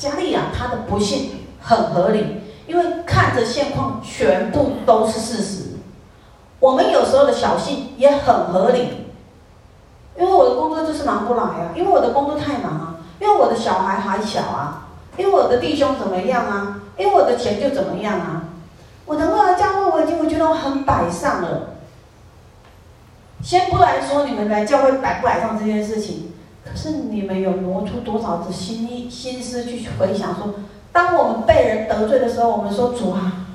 [0.00, 5.76] 加利亚他的不信很合理，因为看着现况全部都是事实。
[6.58, 9.06] 我们有时候的小信也很合理，
[10.18, 14.73] 因为我的工作就是忙不来啊，因为我的工作太忙啊，因为我的小孩还小啊，
[15.16, 18.44] 因为我的弟兄怎么样啊，因为我的钱就怎么样啊。
[19.06, 21.76] 我能够来教会，我已经我觉得我很摆上了。
[23.42, 26.32] 先不来说你们来教会摆不摆上这件事情。
[26.64, 30.54] 可是你们有挪出多少的心意、心思去回想说，
[30.92, 33.46] 当我们被人得罪的时候，我们说主啊，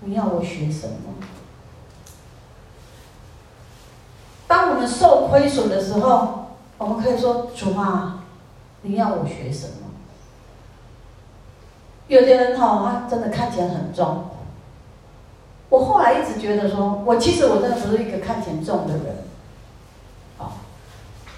[0.00, 0.94] 你要我学什么？
[4.46, 8.20] 当我们受亏损的时候，我们可以说主啊，
[8.80, 9.83] 你要我学什么？
[12.08, 14.24] 有的人哈，他真的看钱很重。
[15.70, 19.04] 我后来一直觉得说，我其实我真的不是一个看钱重的人。
[20.38, 20.46] 哦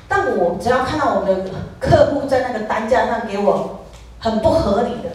[0.09, 1.51] 但我只要看到我的
[1.81, 3.81] 客户在那个单价上给我
[4.21, 5.11] 很不合理的，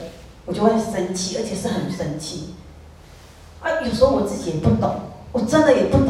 [0.46, 2.56] 我就会生气，而且是很生气。
[3.62, 4.94] 啊，有时候我自己也不懂，
[5.32, 6.10] 我真的也不懂，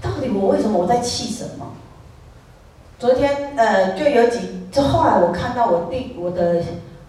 [0.00, 1.72] 到底我为什么我在气什么？
[2.98, 6.62] 昨天呃，就有几，就后来我看到我弟我的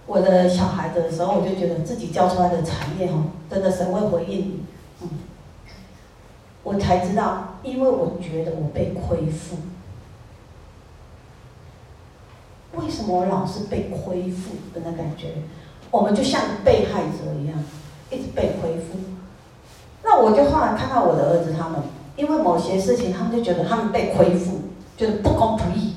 [0.07, 4.59] 我的小孩的时候，我就觉得自己教出来的产业哦，真的神会回应你，
[5.01, 5.09] 嗯，
[6.63, 9.57] 我才知道，因为我觉得我被亏负。
[12.73, 15.35] 为什么我老是被亏负的那感觉？
[15.89, 17.57] 我们就像被害者一样，
[18.11, 18.99] 一直被亏负。
[20.03, 21.81] 那我就后来看到我的儿子他们，
[22.15, 24.59] 因为某些事情，他们就觉得他们被亏负，
[24.97, 25.95] 觉得不公不义。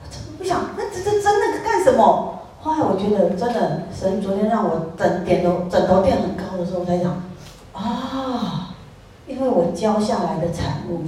[0.00, 0.70] 我真的不想？
[0.76, 2.37] 那这这真的干什么？
[2.68, 7.22] 后来我觉得真的，神昨天让我枕点头枕头垫很高的时候，我才想
[7.72, 8.74] 啊，
[9.26, 11.00] 因为我教下来的产物。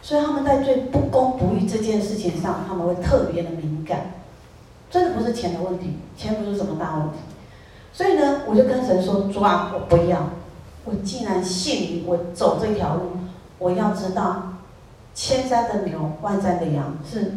[0.00, 4.12] 所以他们在最不公不义这件事情上，他们会特别的敏感。
[4.90, 7.18] 真的不是钱的问题，钱不是什么大问题。
[7.92, 10.18] 所以呢，我就跟神说：“主啊，我不要。
[10.84, 13.02] 我既然信你，我走这条路，
[13.58, 14.54] 我要知道，
[15.14, 17.34] 千山的牛，万山的羊是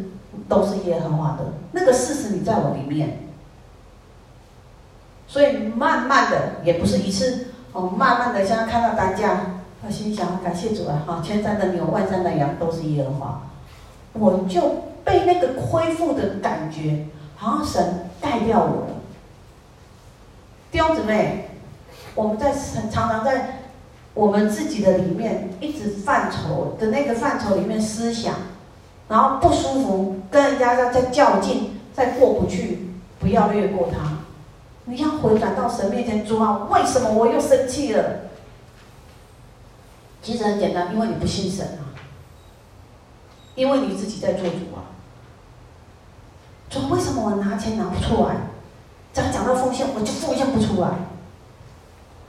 [0.48, 1.44] 都是耶和华的。
[1.72, 3.18] 那个事实你在我里面。
[5.26, 9.40] 所以慢慢的，也不是一次哦，慢慢的，现在看到单价。”
[9.86, 11.02] 我心想：感谢主啊！
[11.06, 13.42] 哈，千山的牛，万山的羊，都是耶和华。
[14.14, 18.94] 我就被那个恢复的感觉，好像神盖掉我了。
[20.72, 21.50] 弟兄姊妹，
[22.14, 22.54] 我们在
[22.90, 23.60] 常常在
[24.14, 28.34] 我们自己的里面一直范畴的那个范畴里面思想，
[29.08, 34.18] 然后不舒服，跟人家在在较劲，再过不去，不要越过他。
[34.86, 38.30] 你要回转到神面前，主啊，为什么我又生气了？
[40.22, 41.92] 其实很简单，因为你不信神啊，
[43.54, 44.92] 因为你自己在做主啊。
[46.70, 48.34] 说为什么我拿钱拿不出来？
[49.12, 50.88] 只要讲到奉献，我就奉献不出来。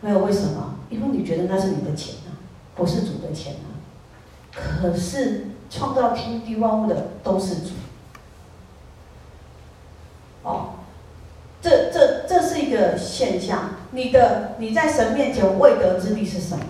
[0.01, 0.75] 没有为什么？
[0.89, 2.37] 因为你觉得那是你的钱啊，
[2.75, 3.73] 不是主的钱啊。
[4.51, 7.71] 可是创造天地万物的都是主。
[10.43, 10.69] 哦，
[11.61, 13.71] 这这这是一个现象。
[13.91, 16.63] 你的你在神面前未得之地是什么？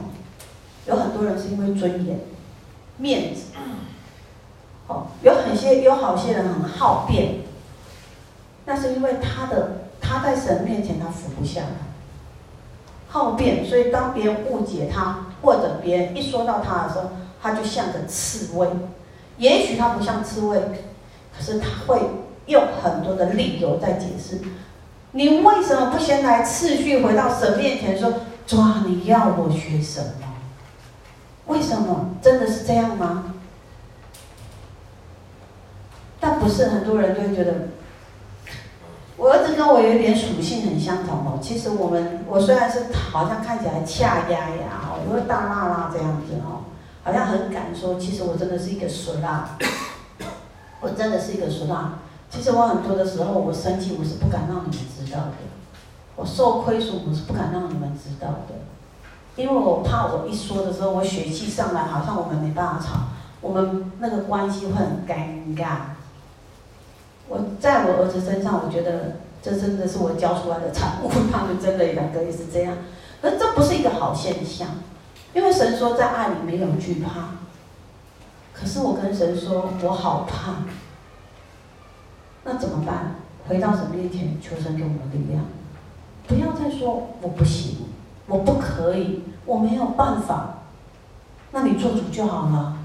[0.88, 2.20] 有很多人是因为尊严、
[2.98, 3.46] 面子，
[4.88, 7.40] 哦，有很些有好些人很好辩，
[8.66, 11.68] 那是因为他的他在神面前他服不下来，
[13.10, 17.10] 好辩，所以当别人误解他，或者别人一说到他的时候，
[17.42, 18.70] 他就像个刺猬。
[19.38, 20.60] 也许他不像刺猬，
[21.36, 22.00] 可是他会
[22.46, 24.40] 用很多的理由在解释。
[25.12, 28.14] 你为什么不先来次序回到神面前说，
[28.46, 30.28] 抓你要我学什么？
[31.48, 32.12] 为什么？
[32.22, 33.34] 真的是这样吗？
[36.20, 37.68] 但不是很多人就会觉得，
[39.16, 41.40] 我儿子跟我有点属性很相同哦。
[41.40, 46.66] 其实我们，我虽然是好像看起来恰丫丫哦，有个大辣辣这样子哦，
[47.06, 49.56] 好像很敢说，其实我真的是一个俗辣，
[50.82, 52.00] 我真的是一个俗辣。
[52.32, 55.46] 其实我很多的时候，我生气，我是不敢让你们知道的；
[56.16, 58.56] 我受亏损，我是不敢让你们知道的。
[59.36, 63.02] 因为我怕我一说的时候，我血气上来，好像我们没办法吵，
[63.40, 65.78] 我们那个关系会很尴尬。
[67.30, 72.76] 我在我儿子身上，我觉得这真的是我教出来的产物，他们真的两个也是这样，
[73.22, 74.68] 可这不是一个好现象，
[75.36, 77.36] 因为神说在爱里没有惧怕。
[78.54, 80.64] 可是我跟神说，我好怕。
[82.46, 83.18] 那怎么办？
[83.48, 85.44] 回到神面前，求神给我们力量。
[86.26, 87.80] 不要再说我不行，
[88.28, 90.60] 我不可以，我没有办法。
[91.52, 92.78] 那你做主就好了。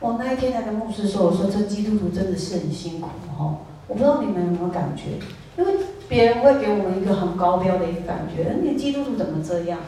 [0.00, 3.56] 我那一天才跟牧师说，我说这基督徒真的是很辛苦哦。
[3.86, 5.18] 我不知道你们有没有感觉，
[5.56, 5.74] 因为
[6.06, 9.80] 别人会给我们一个很高标的一个感觉，你基督徒怎么这样？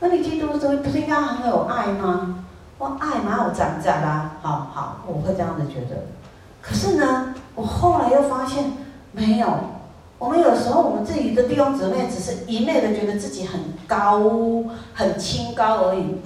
[0.00, 2.44] 那你基督徒不是应该很有爱吗？
[2.78, 6.06] 我爱蛮有长在啦，好好，我会这样子觉得。
[6.62, 8.72] 可是呢，我后来又发现
[9.12, 9.46] 没有。
[10.18, 14.22] 我们有时候我们自己的弟兄姊妹只是一昧的觉得自己很高、
[14.94, 16.16] 很清高而已，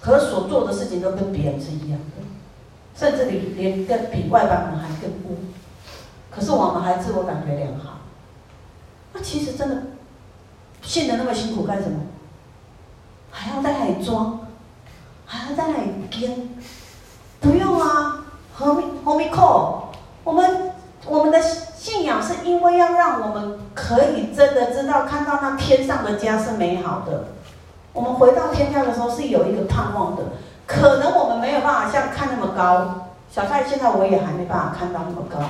[0.00, 2.22] 可所做的事情都跟别人是一样的，
[2.94, 5.38] 甚至连连跟比外邦人还更污。
[6.30, 7.98] 可是我们还自我感觉良好。
[9.12, 9.82] 那其实真的
[10.80, 12.00] 信的那么辛苦干什么？
[13.32, 14.38] 还要在那里装，
[15.26, 16.48] 还要在那里编？
[17.40, 18.24] 不用啊，
[18.54, 19.88] 何必何必扣？
[20.22, 20.70] 我们
[21.06, 21.40] 我们的。
[21.82, 27.24] 信仰是因为要让我们可以真的知道，看到那天上的家是美好的。
[27.92, 30.22] 我们回到天家的时候是有一个盼望的。
[30.64, 35.40] 可能我们没有办法像看那么高，小蔡现在我也还没办法看到那么高。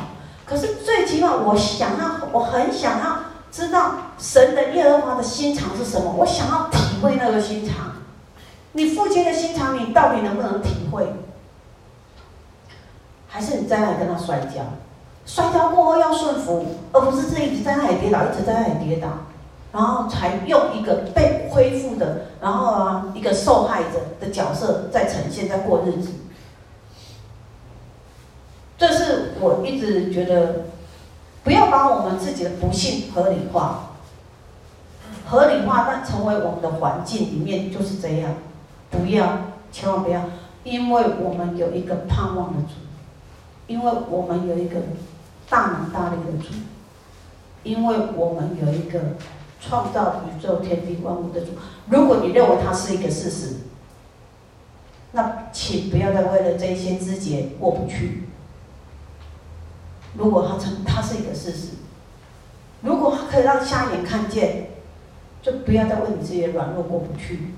[0.47, 3.19] 可是最起码我想要，我很想要
[3.51, 6.11] 知道神的耶和华的心肠是什么。
[6.17, 6.71] 我想要
[7.03, 7.93] 会那个心肠。
[8.73, 11.07] 你父亲的心肠，你到底能不能体会？
[13.29, 14.63] 还是你在那里跟他摔跤？
[15.27, 19.09] 摔跤过后要顺服，而不是自己一直在那里跌倒，一直在那里跌倒，
[19.73, 26.11] 然后才用一个被恢复的，然后啊一个受害者的角色在呈现，在过日子。
[28.77, 30.65] 这是我一直觉得，
[31.45, 33.92] 不要把我们自己的不幸合理化，
[35.33, 38.35] 合理化，但成为我们的环境里面就是这样，
[38.91, 39.39] 不要，
[39.73, 40.21] 千万不要，
[40.63, 42.75] 因为我们有一个盼望的主，
[43.67, 44.77] 因为我们有一个。
[45.51, 46.55] 大能大力的主，
[47.63, 48.99] 因为我们有一个
[49.61, 51.49] 创造宇宙天地万物的主。
[51.91, 53.57] 如果你认为它是一个事实，
[55.11, 58.29] 那请不要再为了这些枝节过不去。
[60.17, 61.73] 如果它成，它是一个事实，
[62.81, 64.69] 如果它可以让瞎眼看见，
[65.43, 67.53] 就不要再为你这些软弱过不去。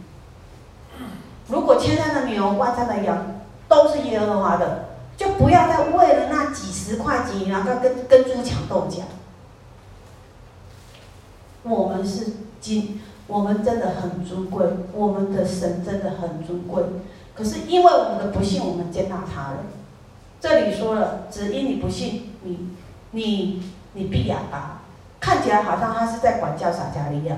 [1.49, 4.87] 如果千山的牛，万山的羊，都是耶和华的。
[5.17, 9.05] 就不要再为了那几十块钱，然后跟跟猪抢豆价。
[11.63, 16.83] 我们是金，我们真的很尊贵，我们的神真的很尊贵。
[17.33, 19.59] 可是因为我们的不信，我们接纳他了。
[20.41, 22.71] 这里说了，只因你不信，你
[23.13, 23.63] 你
[23.93, 24.83] 你闭哑巴，
[25.21, 27.37] 看起来好像他是在管教撒迦利亚，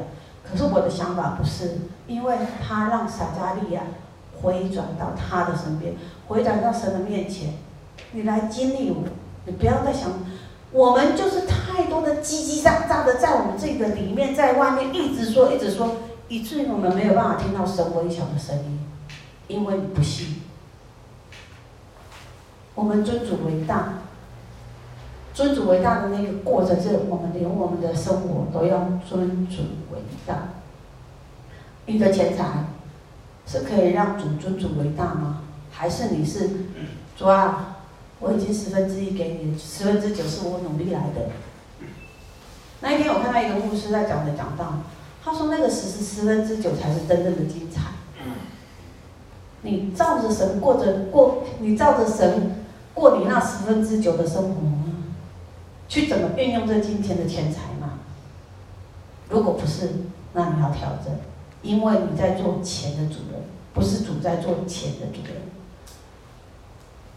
[0.51, 2.37] 可是我的想法不是，因为
[2.67, 3.83] 他让撒迦利亚
[4.41, 5.95] 回转到他的身边，
[6.29, 7.55] 回转到神的面前。
[8.13, 9.03] 你来经历我，
[9.47, 10.11] 你不要再想，
[10.71, 15.97] 我们就是太多的叽叽喳喳的在我们这个里面，在外面一直说一直说，
[16.29, 18.81] 以至于我们没有办法听到神微小的声音，
[19.49, 20.43] 因为你不信。
[22.75, 23.95] 我们尊主为大，
[25.37, 29.57] 尊主为大的那个过程，是我们连我们的生活都要尊主
[29.93, 30.35] 为大。
[31.85, 32.65] 你的钱财
[33.47, 35.43] 是可以让主尊主为大吗？
[35.71, 36.49] 还是你是
[37.19, 37.77] 主啊？
[38.19, 41.29] 我已经十分之一给你，十分之九是我努力来的。
[42.81, 44.73] 那一天我看到一个牧师在讲的讲道，
[45.23, 47.83] 他说那个十是十分之九才是真正的精彩。
[49.61, 52.57] 你照着神过着过，你照着神
[52.95, 54.86] 过你那十分之九的生活？
[55.89, 58.01] 去怎么运用这金钱的钱财吗？
[59.29, 59.91] 如果不是，
[60.33, 61.15] 那你要调整，
[61.63, 65.43] 因为你在做钱的主人，不是主在做钱的主人。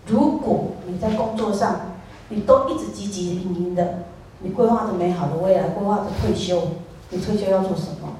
[0.08, 1.98] 如果你在工作上，
[2.30, 4.06] 你都一直汲汲营营的，
[4.40, 6.70] 你规划着美好的未来，规划着退休，
[7.10, 8.16] 你退休要做什么？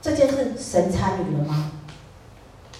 [0.00, 1.72] 这件事神参与了吗？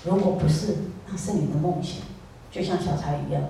[0.05, 0.77] 如果不是，
[1.11, 2.03] 那是你的梦想，
[2.51, 3.43] 就像小蔡一样。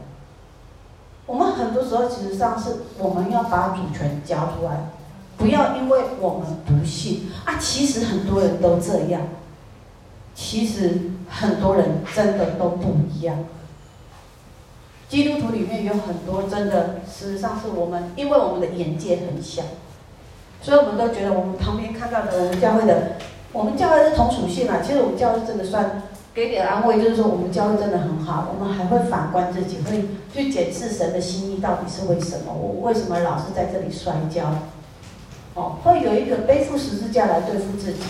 [1.26, 4.90] 我们很多时候其实上是我们要把主权交出来，
[5.38, 7.56] 不要因为我们不信啊。
[7.58, 9.22] 其实很多人都这样，
[10.34, 13.38] 其实很多人真的都不一样。
[15.08, 19.62] 基督徒里面有很多真的，事实上是我们，因为我们的眼界很小，
[20.60, 23.12] 所以我们都觉得我们旁边看到的我们教会的，
[23.52, 24.80] 我们教会是同属性嘛。
[24.82, 26.02] 其实我们教会真的算
[26.34, 28.52] 给点安慰，就是说我们教会真的很好。
[28.52, 32.52] 我们还会反观自己，会去检视神的心意到底是为什么？
[32.52, 34.52] 我为什么老是在这里摔跤？
[35.54, 38.00] 哦，会有一个背负十字架来对付自己。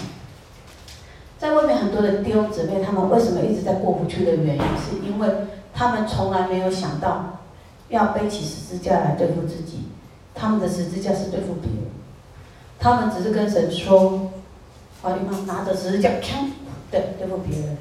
[1.39, 5.29] 在外面很多的弟兄姊妹，他们为什么一直在过不去的原因，是因为
[5.75, 7.41] 他们从来没有想到
[7.91, 9.89] 要背起十字架来对付自己，
[10.35, 11.91] 他们的十字架是对付别人，
[12.79, 14.31] 他们只是跟神说
[15.03, 16.49] ：“好，你们拿着十字架，锵，
[16.91, 17.77] 对，对付别人。”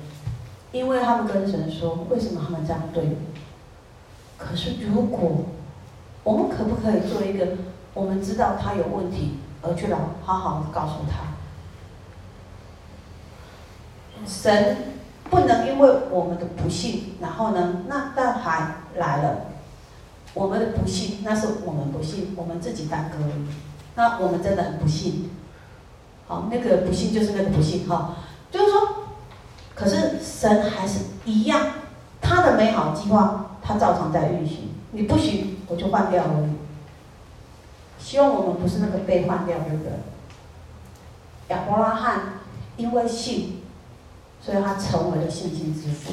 [0.74, 3.16] 因为他们跟神说：“为什么他们这样对？”
[4.38, 5.46] 可是如果
[6.26, 7.48] 我们可不可以做一个，
[7.94, 11.32] 我们知道他有问题，而去老好好的告诉他？
[14.26, 14.78] 神
[15.30, 19.46] 不能因为我们的不信，然后呢，那但还来了，
[20.34, 23.34] 我们的不信，那是我们不信，我们自己耽搁了。
[23.96, 25.30] 那我们真的很不幸。
[26.28, 28.16] 好，那个不幸就是那个不幸哈，
[28.50, 29.03] 就是说，
[29.76, 31.62] 可是神还是一样，
[32.22, 34.70] 他的美好计划，他照常在运行。
[34.92, 36.54] 你不行，我就换掉而已。
[38.00, 40.00] 希望我们不是那个被换掉的人。
[41.50, 42.22] 亚伯拉罕
[42.78, 43.60] 因为信。
[44.46, 46.12] 所以他成为了信心之父。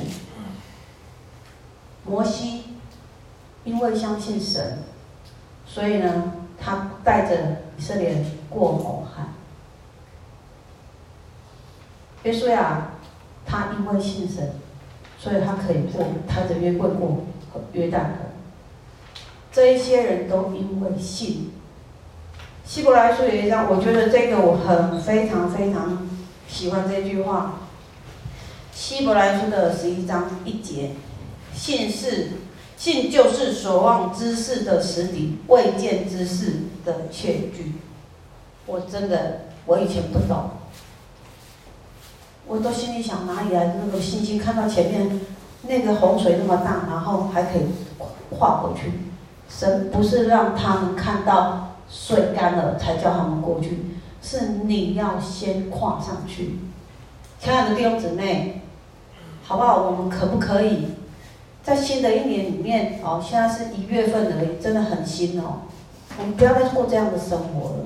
[2.07, 2.77] 摩西
[3.65, 4.79] 因为相信神，
[5.67, 9.25] 所以呢，他带着以色列人过红海。
[12.23, 12.90] 约书亚，
[13.51, 14.53] 他因为信神，
[15.19, 17.25] 所以他可以过，他的约会过
[17.73, 18.31] 约旦河。
[19.51, 21.51] 这一些人都因为信。
[22.65, 26.09] 希伯来书有一章，我觉得这个我很非常非常
[26.47, 27.55] 喜欢这句话。
[28.73, 30.93] 希伯来书的十一章一节，
[31.53, 32.29] 信是
[32.77, 37.73] 信就是所望之事的实底，未见之事的确据。
[38.67, 40.51] 我真的，我以前不懂，
[42.51, 44.37] 我都心里想哪里来的那个信心？
[44.37, 45.21] 看到前面
[45.63, 47.63] 那个洪水那么大，然后还可以
[48.37, 48.93] 跨过去。
[49.49, 56.59] 神不是让他们看到水干了才叫他们过去，是你要先跨上去。
[57.39, 58.57] 亲爱的弟兄姊妹。
[59.43, 59.83] 好不好？
[59.83, 60.87] 我们可不可以
[61.61, 63.01] 在新的一年里面？
[63.03, 65.63] 哦，现在是一月份而已，真的很新哦。
[66.21, 67.77] 我们不要再过这样的生活了。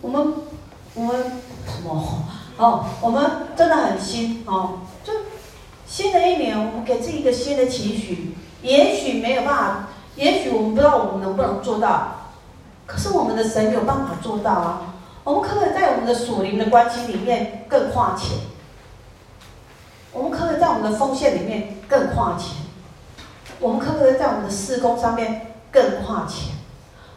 [0.00, 0.34] 我们，
[0.94, 1.16] 我们
[1.66, 2.24] 什么？
[2.58, 4.80] 哦，我们真的很新哦。
[5.02, 5.12] 就
[5.86, 8.34] 新的一年，我们给自己一个新的期许。
[8.60, 12.26] 也许没有办法，也许我们不知道我们能不能做到。
[12.84, 14.82] 可是我们的神有办法做到啊。
[15.24, 18.38] 我们可不可以在我们的属灵的关系里面更跨前？
[20.12, 22.56] 我们可不可以在我们的奉献里面更跨前？
[23.60, 26.54] 我们可不可以在我们的事工上面更跨前？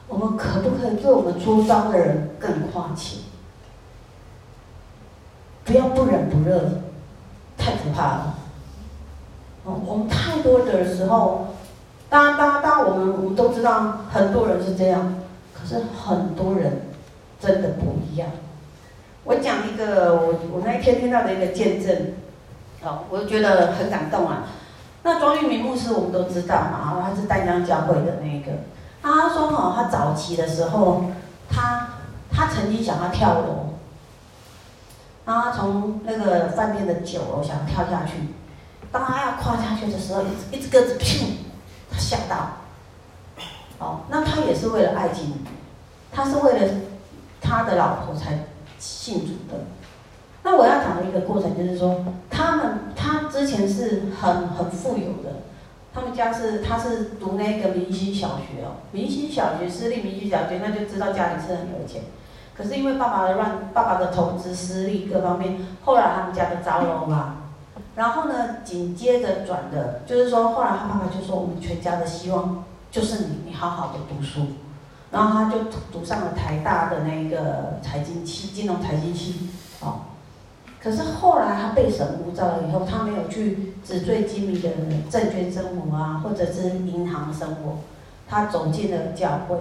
[0.07, 3.19] 我们可不可以对我们出招的人更跨前？
[5.65, 6.59] 不要不冷不热，
[7.57, 8.35] 太可怕了。
[9.63, 11.47] 哦，我们太多的时候，
[12.09, 15.15] 当，当，当，我们我们都知道很多人是这样，
[15.53, 16.81] 可是很多人
[17.39, 18.27] 真的不一样。
[19.23, 22.13] 我讲一个我我那一天听到的一个见证。
[22.83, 24.47] 哦，我就觉得很感动啊。
[25.03, 28.57] 那庄玉明牧师我们都知道嘛，他是淡江教会的那个。
[29.03, 31.03] 他说哈，他早期的时候，
[31.47, 31.89] 他
[32.31, 33.70] 他曾经想要跳楼，
[35.25, 38.13] 然后他从那个饭店的九楼想跳下去。
[38.91, 41.23] 当他要跨下去的时候，一只一只鸽子砰，
[41.89, 42.57] 他吓到。
[43.79, 45.45] 哦，那他也是为了爱情，
[46.11, 46.73] 他是为了
[47.39, 48.39] 他的老婆才
[48.77, 49.63] 信主的。
[50.43, 55.43] 那我要讲的一个过程就是说，他们他之前是很很富有的，
[55.93, 62.01] 他们家是他是读那个明星小学哦，明星小学私立明星小学，那就知道家里是很有钱。
[62.61, 67.37] 可是因为爸爸的乱，爸爸的投资失利各方面，后来他们家就糟了嘛。
[67.95, 74.45] 然后呢，紧接着转的，就是说后来他爸爸就说，我们全家的希望就是你，你好好的读书。
[75.11, 79.49] 然后他就读上了台大的那个财经系，金融财经系，
[79.81, 80.01] 哦。
[80.81, 84.69] 可是后来他被神呼召了以后，他没有去纸醉金迷的
[85.09, 87.79] 证券生活啊，或者是银行生活，
[88.29, 89.57] 他走进了教会。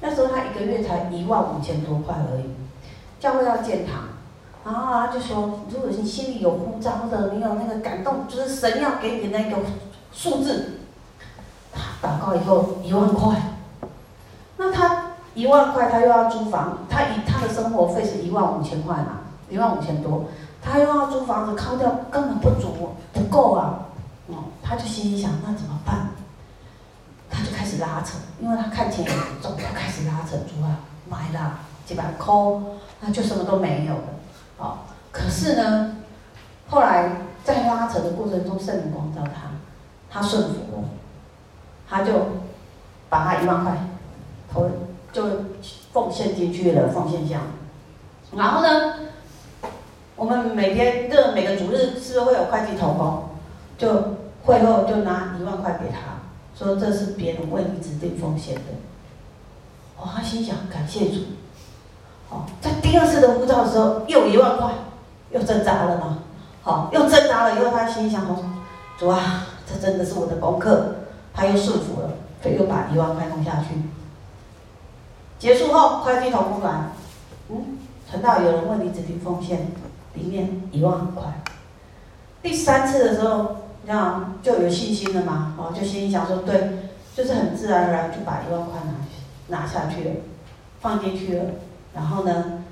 [0.00, 2.44] 那时候他一个月才一万五千多块而已。
[3.20, 3.94] 教会要建堂，
[4.64, 9.56] 然后他就说：如果你心里有呼召的，你有那个感动，就是神要给你那个
[10.12, 10.78] 数字。
[11.72, 13.36] 他祷告以后一万块，
[14.56, 19.20] 那他一万块，他又要租房，他一他的生活费是一万五千块嘛，
[19.50, 20.24] 一万五千多。
[20.62, 23.86] 他又要租房子，靠掉根本不足，不够啊！
[24.28, 26.08] 哦，他就心里想，那怎么办？
[27.80, 32.34] 拉扯，因为他看钱也不重，他开始拉扯，主啊，买了几百块，
[33.00, 34.02] 那就什么都没有了。
[34.58, 34.78] 哦，
[35.10, 35.96] 可是呢，
[36.68, 37.10] 后来
[37.44, 39.50] 在拉扯的过程中，圣灵光照他，
[40.10, 40.84] 他顺服，
[41.88, 42.12] 他就
[43.08, 43.76] 把他一万块
[44.52, 44.68] 投，
[45.12, 45.22] 就
[45.92, 47.40] 奉献进去了奉献箱，
[48.36, 48.94] 然后呢？
[50.16, 53.28] 我们每天这每个主日是不是会有会计投工？
[53.78, 56.17] 就会后就拿一万块给他，
[56.58, 58.62] 说这是别人为你指定奉献的。
[59.96, 61.20] 哦，他心想感谢主。
[62.30, 64.72] 哦，在第二次的呼召的时候，又一万块，
[65.30, 66.18] 又挣扎了嘛。
[66.62, 68.44] 好、哦，又挣扎了以后，他心想：说
[68.98, 70.96] 主啊，这真的是我的功课。
[71.32, 72.10] 他又顺服了，
[72.42, 73.80] 所以又把一万块弄下去。
[75.38, 76.90] 结束后，会计同工来，
[77.48, 77.78] 嗯，
[78.10, 79.70] 传到有人为你指定奉献，
[80.14, 81.40] 里面一万块。
[82.42, 83.56] 第三次的时候，
[83.88, 90.10] 这样就有信心了嘛，哦，就心里想说，对，就是很自然而然就把一万块拿拿下去了，
[90.82, 91.44] 放进去了。
[91.94, 92.64] 然后呢，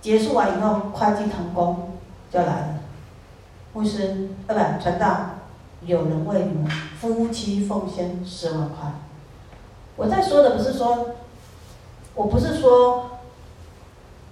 [0.00, 1.92] 结束完以后，会计同工
[2.32, 2.66] 就来了，
[3.72, 5.36] 牧师，呃，不，传道，
[5.82, 6.68] 有人为你们
[7.00, 8.90] 夫妻奉献十万块。
[9.94, 11.10] 我在说的不是说。
[12.12, 13.20] 我不是说，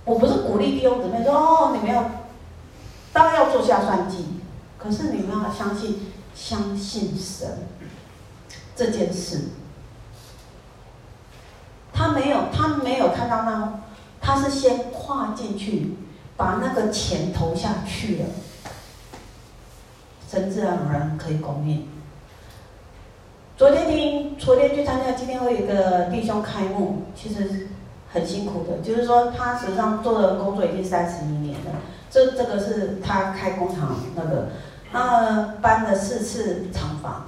[0.04, 2.10] 我不是鼓励弟兄姊妹说哦，你们要
[3.12, 4.37] 当然要做下算计，
[4.78, 7.66] 可是你们要相信，相信神
[8.76, 9.48] 这件事。
[11.92, 13.80] 他没有，他没有看到那，
[14.20, 15.96] 他是先跨进去，
[16.36, 18.26] 把那个钱投下去了，
[20.30, 21.88] 神自然而然可以供应。
[23.56, 27.66] 昨天听，昨天去参加，今天会有一个弟兄开幕，其实
[28.12, 28.78] 很辛苦的。
[28.78, 31.72] 就是说，他实际上做的工作已经三十一年了。
[32.08, 34.50] 这这个是他开工厂那个，
[34.92, 37.26] 他搬了四次厂房，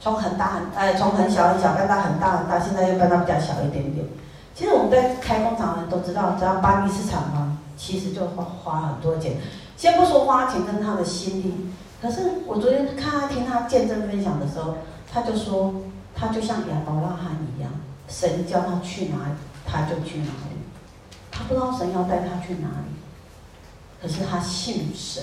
[0.00, 4.06] 从很大很哎，从很小很小搬到很大很大，现在又搬到比较小一点点。
[4.54, 9.36] 其实我们在开工厂的人都知道，只要搬一次厂房，其实就花花很多钱。
[9.76, 11.70] 先不说花钱跟他的心力，
[12.00, 14.76] 可是我昨天看他听他见证分享的时候。
[15.14, 15.74] 他就说，
[16.14, 17.70] 他就像亚伯拉罕一样，
[18.08, 19.34] 神叫他去哪里，
[19.66, 20.56] 他就去哪里。
[21.30, 22.96] 他不知道神要带他去哪里，
[24.00, 25.22] 可是他信神，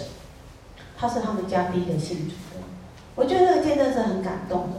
[1.00, 2.64] 他是他们家第一个信主的。
[3.16, 4.78] 我觉得那个见证是很感动的。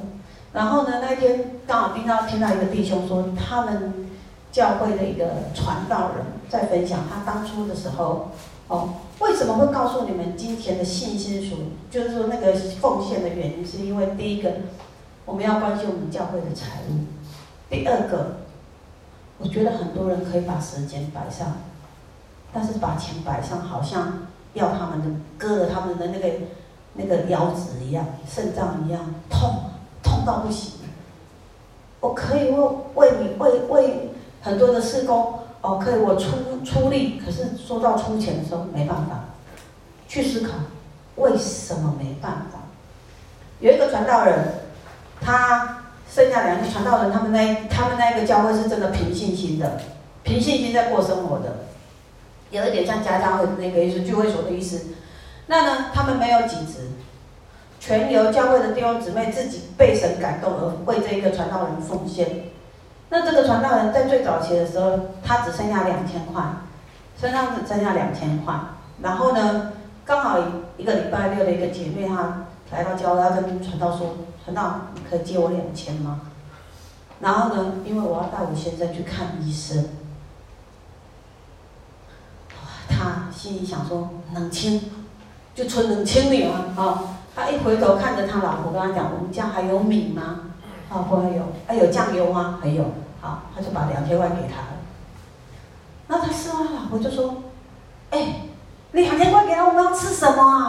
[0.52, 4.10] 然后呢，那天刚好听到听到一个弟兄说，他们
[4.52, 8.32] 教会的一个传道人在分享他当初的时候，
[8.68, 8.90] 哦，
[9.20, 11.56] 为什么会告诉你们金钱的信心属，
[11.90, 14.52] 就是说那个奉献的原因，是因为第一个。
[15.26, 17.04] 我们要关心我们教会的财务。
[17.68, 18.38] 第二个，
[19.38, 21.58] 我觉得很多人可以把时间摆上，
[22.52, 26.28] 但是把钱摆上，好像要他们的割了他们的那个
[26.94, 29.70] 那个腰子一样，肾脏一样痛，
[30.02, 30.80] 痛到不行。
[32.00, 39.24] 我可以为为你为为很多的事工，哦，可以我出出力，可是说到出钱的时候没办法。
[40.08, 40.54] 去思考
[41.16, 42.58] 为什么没办法？
[43.60, 44.38] 有一个传道人。
[45.22, 49.78] 他剩下两个传道人，他们那他们那个教会是真的凭信心的，
[50.22, 51.66] 凭信心在过生活的，
[52.50, 54.88] 有一点像家教会的那个意思，聚会所的意思。
[55.46, 56.90] 那呢，他们没有几职，
[57.78, 62.28] 全由教会的弟兄姊妹自己被神感动而为这一个传道人奉献。
[63.08, 66.42] 那这个传道人在最早期的时候，他只剩下两千块，
[67.20, 68.54] 身上只剩下两千块。
[69.02, 69.72] 然后呢，
[70.04, 70.38] 刚好
[70.76, 74.16] 一个礼拜六的一个姐妹她来到教会，跟传道说。
[74.42, 76.22] 传道，你可以借我两千吗？
[77.20, 79.84] 然后呢，因为我要带我先生去看医生，
[82.90, 84.80] 他心里想说，两千，
[85.54, 86.66] 就存两千米啊！
[86.76, 87.02] 啊，
[87.34, 90.40] 他一回头看着他老婆，跟他讲：“我们家还有米吗？”
[90.90, 92.58] 啊，不还有，还有酱油吗？
[92.60, 92.84] 还有，
[93.20, 94.78] 好，他就把两千块给他了。
[96.08, 97.42] 那他说完，老婆就说
[98.10, 98.42] ：“哎，
[98.92, 100.68] 两千块给他，我们要吃什么啊？”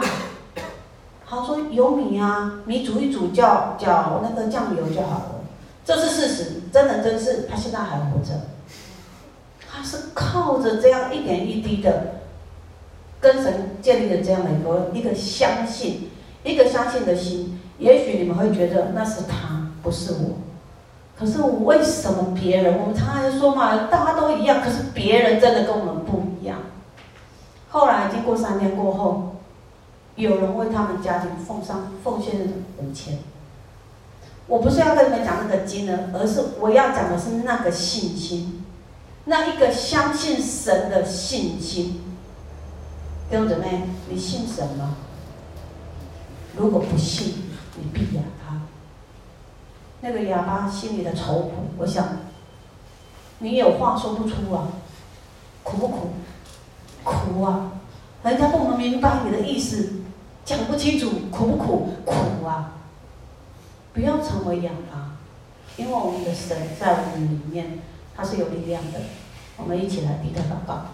[1.28, 5.36] 他说有米啊，米煮一煮，叫叫那个酱油就好了。
[5.84, 8.34] 这是事实，真的真是，他现在还活着。
[9.84, 12.22] 是靠着这样一点一滴的，
[13.20, 16.10] 跟神建立了这样的一个一个相信，
[16.44, 17.60] 一个相信的心。
[17.78, 20.38] 也许你们会觉得那是他，不是我。
[21.18, 22.80] 可是我为什么别人？
[22.80, 26.60] 我们常常说嘛，大家都一样，可是别人真的跟我们不一样。
[27.70, 29.28] 后来经过三天过后。
[30.18, 32.46] 有人为他们家庭奉上奉献了
[32.78, 33.18] 五千，
[34.46, 38.62] 我不是要跟你们讲那个金额，而是我要讲的是那个信心，
[39.26, 42.02] 那一个相信神的信心。
[43.30, 44.96] 弟兄姊妹，你信神吗？
[46.58, 47.36] 如果不信，
[47.78, 48.62] 你必哑巴。
[50.02, 52.08] 那个哑巴心里的愁苦，我想
[53.40, 54.68] 你有话说不出啊，
[55.64, 56.10] 苦不苦？
[57.04, 57.72] 苦啊！
[58.24, 59.94] 人家不能明白你的意思。
[60.44, 61.90] 讲不清楚，苦不苦？
[62.04, 62.74] 苦啊！
[63.94, 65.16] 不要成为哑巴，
[65.78, 67.80] 因为我们的神在我们里面，
[68.16, 69.00] 他是有力量的。
[69.58, 70.86] 我们一起来低头祷告。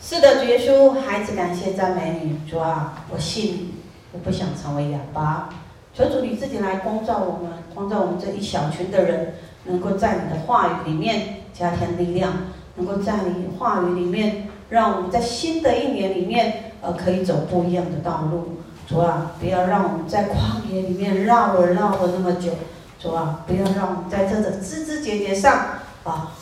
[0.00, 3.74] 是的，主耶稣，孩子感谢赞美你，主啊，我信，
[4.12, 5.50] 我不想成为哑巴。
[5.94, 9.34] 求主你自己来光照我们，光照我们这一小群的人，
[9.64, 12.32] 能够在你的话语里面加添力量，
[12.76, 18.58] 能够在你话语里面，让我们在新的一年里面，呃，可以走不一样的道路。
[18.88, 22.52] 主啊，不要让我们在旷野里面绕了绕了那么久。
[22.98, 26.32] 主啊，不要让我们在这个枝枝节节上啊，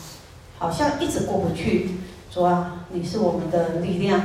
[0.57, 1.91] 好像一直过不去。
[2.31, 4.21] 主啊，你是我们的力量，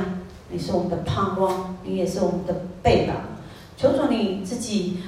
[0.49, 3.15] 你是我们的盼望，你也是我们的臂膀。
[3.77, 5.03] 求主你自己。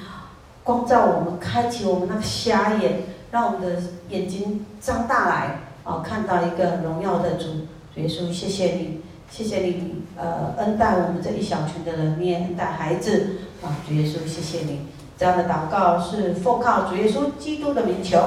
[0.65, 7.67] 光照我们，开启我们那个瞎眼，让我们的眼睛张大来啊，看到一个荣耀的主。
[7.93, 13.77] 主耶稣，谢谢你，谢谢你，呃，恩待我们这一小群的人，你也恩待孩子啊。
[13.87, 14.87] 主耶稣，谢谢你，
[15.17, 18.19] 这样的祷告是奉靠主耶稣基督的名求，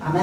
[0.00, 0.22] 阿门。